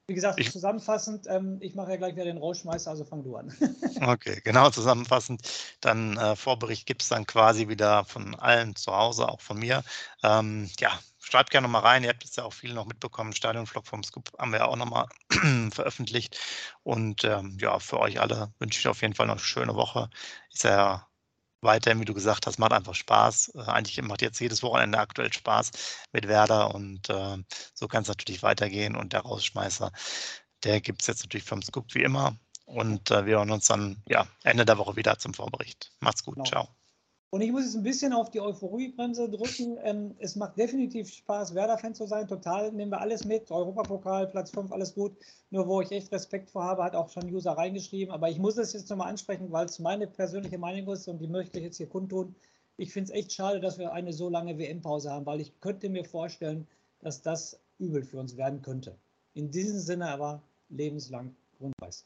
wie 0.07 0.13
gesagt, 0.13 0.41
ich, 0.41 0.51
zusammenfassend, 0.51 1.25
ähm, 1.29 1.59
ich 1.61 1.73
mache 1.73 1.91
ja 1.91 1.95
gleich 1.95 2.15
wieder 2.15 2.25
den 2.25 2.37
Rauschmeister, 2.37 2.91
also 2.91 3.05
fang 3.05 3.23
du 3.23 3.37
an. 3.37 3.55
okay, 4.05 4.41
genau, 4.43 4.69
zusammenfassend. 4.69 5.41
Dann 5.79 6.17
äh, 6.17 6.35
Vorbericht 6.35 6.85
gibt 6.85 7.01
es 7.01 7.07
dann 7.07 7.25
quasi 7.25 7.69
wieder 7.69 8.03
von 8.03 8.35
allen 8.35 8.75
zu 8.75 8.93
Hause, 8.93 9.29
auch 9.29 9.39
von 9.39 9.57
mir. 9.57 9.81
Ähm, 10.21 10.69
ja, 10.81 10.99
schreibt 11.19 11.49
gerne 11.49 11.67
nochmal 11.67 11.83
rein. 11.83 12.03
Ihr 12.03 12.09
habt 12.09 12.25
jetzt 12.25 12.35
ja 12.35 12.43
auch 12.43 12.51
viele 12.51 12.73
noch 12.73 12.87
mitbekommen. 12.87 13.31
Stadionvlog 13.31 13.87
vom 13.87 14.03
Scoop 14.03 14.37
haben 14.37 14.51
wir 14.51 14.59
ja 14.59 14.65
auch 14.65 14.75
nochmal 14.75 15.07
veröffentlicht. 15.71 16.37
Und 16.83 17.23
ähm, 17.23 17.57
ja, 17.61 17.79
für 17.79 18.01
euch 18.01 18.19
alle 18.19 18.53
wünsche 18.59 18.79
ich 18.81 18.87
auf 18.89 19.01
jeden 19.01 19.15
Fall 19.15 19.27
noch 19.27 19.35
eine 19.35 19.41
schöne 19.41 19.75
Woche. 19.75 20.09
Ist 20.51 20.65
ja 20.65 21.07
weiterhin, 21.63 21.99
wie 21.99 22.05
du 22.05 22.13
gesagt 22.13 22.47
hast, 22.47 22.59
macht 22.59 22.73
einfach 22.73 22.95
Spaß. 22.95 23.53
Äh, 23.55 23.61
eigentlich 23.61 24.01
macht 24.01 24.21
jetzt 24.21 24.39
jedes 24.39 24.63
Wochenende 24.63 24.99
aktuell 24.99 25.31
Spaß 25.31 25.71
mit 26.11 26.27
Werder 26.27 26.73
und 26.75 27.09
äh, 27.09 27.37
so 27.73 27.87
kann 27.87 28.03
es 28.03 28.09
natürlich 28.09 28.43
weitergehen. 28.43 28.95
Und 28.95 29.13
der 29.13 29.21
Rausschmeißer, 29.21 29.91
der 30.63 30.81
gibt 30.81 31.01
es 31.01 31.07
jetzt 31.07 31.23
natürlich 31.23 31.45
vom 31.45 31.61
Scoop 31.61 31.93
wie 31.93 32.03
immer. 32.03 32.37
Und 32.65 33.11
äh, 33.11 33.25
wir 33.25 33.37
hören 33.37 33.51
uns 33.51 33.67
dann 33.67 34.01
ja, 34.07 34.27
Ende 34.43 34.65
der 34.65 34.77
Woche 34.77 34.95
wieder 34.95 35.17
zum 35.19 35.33
Vorbericht. 35.33 35.91
Macht's 35.99 36.23
gut. 36.23 36.35
Genau. 36.35 36.49
Ciao. 36.49 36.82
Und 37.33 37.41
ich 37.41 37.51
muss 37.51 37.63
jetzt 37.63 37.73
ein 37.73 37.81
bisschen 37.81 38.13
auf 38.13 38.29
die 38.29 38.41
Euphoriebremse 38.41 39.27
drücken. 39.27 39.79
Ähm, 39.81 40.13
es 40.19 40.35
macht 40.35 40.55
definitiv 40.55 41.09
Spaß, 41.11 41.55
Werder-Fan 41.55 41.95
zu 41.95 42.05
sein. 42.05 42.27
Total 42.27 42.71
nehmen 42.71 42.91
wir 42.91 43.01
alles 43.01 43.25
mit. 43.25 43.49
Europapokal, 43.49 44.27
Platz 44.27 44.51
5, 44.51 44.71
alles 44.71 44.93
gut. 44.93 45.17
Nur 45.49 45.67
wo 45.67 45.81
ich 45.81 45.91
echt 45.91 46.11
Respekt 46.11 46.51
vor 46.51 46.63
habe, 46.63 46.83
hat 46.83 46.95
auch 46.95 47.09
schon 47.09 47.33
User 47.33 47.53
reingeschrieben. 47.53 48.13
Aber 48.13 48.29
ich 48.29 48.37
muss 48.37 48.59
es 48.59 48.73
jetzt 48.73 48.87
nochmal 48.91 49.09
ansprechen, 49.09 49.51
weil 49.51 49.65
es 49.65 49.79
meine 49.79 50.05
persönliche 50.05 50.59
Meinung 50.59 50.93
ist 50.93 51.07
und 51.07 51.17
die 51.17 51.27
möchte 51.27 51.57
ich 51.57 51.65
jetzt 51.65 51.77
hier 51.77 51.89
kundtun. 51.89 52.35
Ich 52.77 52.93
finde 52.93 53.11
es 53.11 53.17
echt 53.17 53.33
schade, 53.33 53.59
dass 53.59 53.79
wir 53.79 53.93
eine 53.93 54.13
so 54.13 54.29
lange 54.29 54.59
WM-Pause 54.59 55.09
haben, 55.09 55.25
weil 55.25 55.41
ich 55.41 55.59
könnte 55.59 55.89
mir 55.89 56.05
vorstellen, 56.05 56.67
dass 56.99 57.23
das 57.23 57.59
übel 57.79 58.03
für 58.03 58.19
uns 58.19 58.37
werden 58.37 58.61
könnte. 58.61 58.95
In 59.33 59.49
diesem 59.49 59.79
Sinne 59.79 60.07
aber 60.09 60.43
lebenslang 60.69 61.35
Grundweis. 61.57 62.05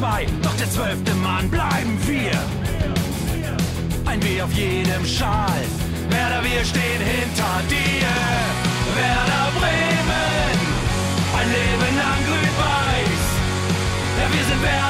2, 0.00 0.26
doch 0.42 0.56
der 0.56 0.70
zwölfte 0.70 1.14
Mann 1.16 1.50
bleiben 1.50 1.98
wir. 2.06 2.32
Ein 4.06 4.22
W 4.22 4.40
auf 4.40 4.52
jedem 4.54 5.04
Schal, 5.04 5.60
Werder, 6.08 6.42
wir 6.42 6.64
stehen 6.64 7.02
hinter 7.14 7.54
dir. 7.68 8.08
Werder 8.96 9.46
Bremen, 9.58 10.56
ein 11.38 11.48
Leben 11.56 11.96
lang 12.02 12.20
grün-weiß. 12.26 13.24
Ja, 14.18 14.26
wir 14.32 14.44
sind 14.48 14.62
Werder 14.62 14.89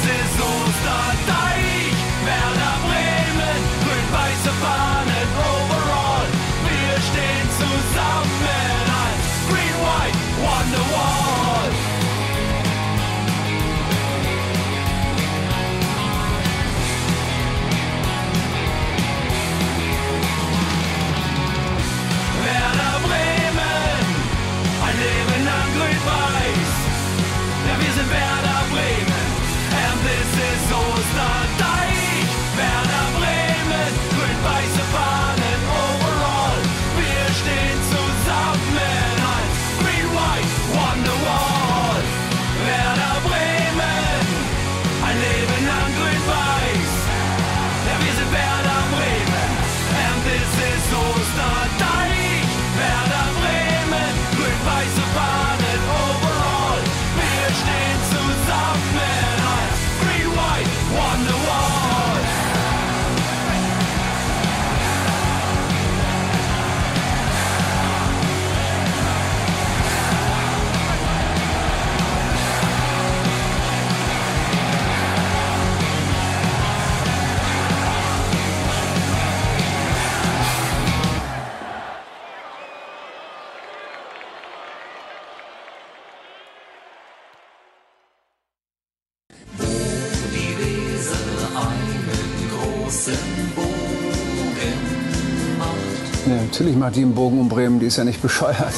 macht 96.81 96.95
die 96.95 97.03
einen 97.03 97.13
Bogen 97.13 97.39
um 97.39 97.47
Bremen, 97.47 97.79
die 97.79 97.85
ist 97.85 97.97
ja 97.97 98.03
nicht 98.03 98.21
bescheuert. 98.23 98.73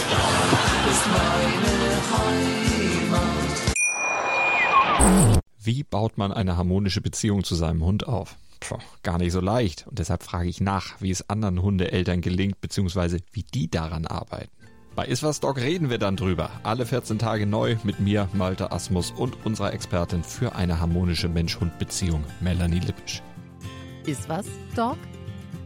Wie 5.57 5.83
baut 5.83 6.17
man 6.17 6.33
eine 6.33 6.57
harmonische 6.57 6.99
Beziehung 6.99 7.45
zu 7.45 7.55
seinem 7.55 7.83
Hund 7.85 8.05
auf? 8.05 8.35
Puh, 8.59 8.77
gar 9.03 9.17
nicht 9.17 9.31
so 9.31 9.39
leicht. 9.39 9.87
Und 9.87 9.99
deshalb 9.99 10.23
frage 10.23 10.49
ich 10.49 10.59
nach, 10.59 10.99
wie 10.99 11.11
es 11.11 11.29
anderen 11.29 11.61
Hundeeltern 11.61 12.19
gelingt, 12.19 12.59
beziehungsweise 12.59 13.19
wie 13.31 13.43
die 13.43 13.71
daran 13.71 14.05
arbeiten. 14.05 14.51
Bei 14.95 15.05
Iswas 15.05 15.39
Dog 15.39 15.57
reden 15.57 15.89
wir 15.89 15.97
dann 15.97 16.17
drüber. 16.17 16.49
Alle 16.63 16.85
14 16.85 17.19
Tage 17.19 17.47
neu 17.47 17.77
mit 17.83 18.01
mir, 18.01 18.27
Malte 18.33 18.73
Asmus 18.73 19.11
und 19.11 19.45
unserer 19.45 19.71
Expertin 19.73 20.23
für 20.23 20.55
eine 20.55 20.81
harmonische 20.81 21.29
Mensch-Hund-Beziehung, 21.29 22.25
Melanie 22.41 22.79
Lippisch. 22.79 23.23
Iswas 24.05 24.45
Dog 24.75 24.97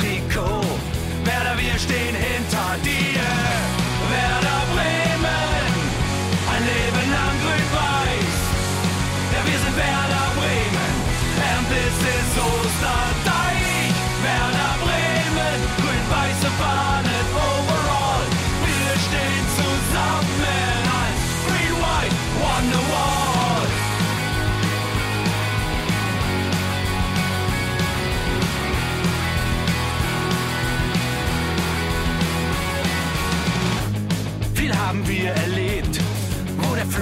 Wir 0.00 0.31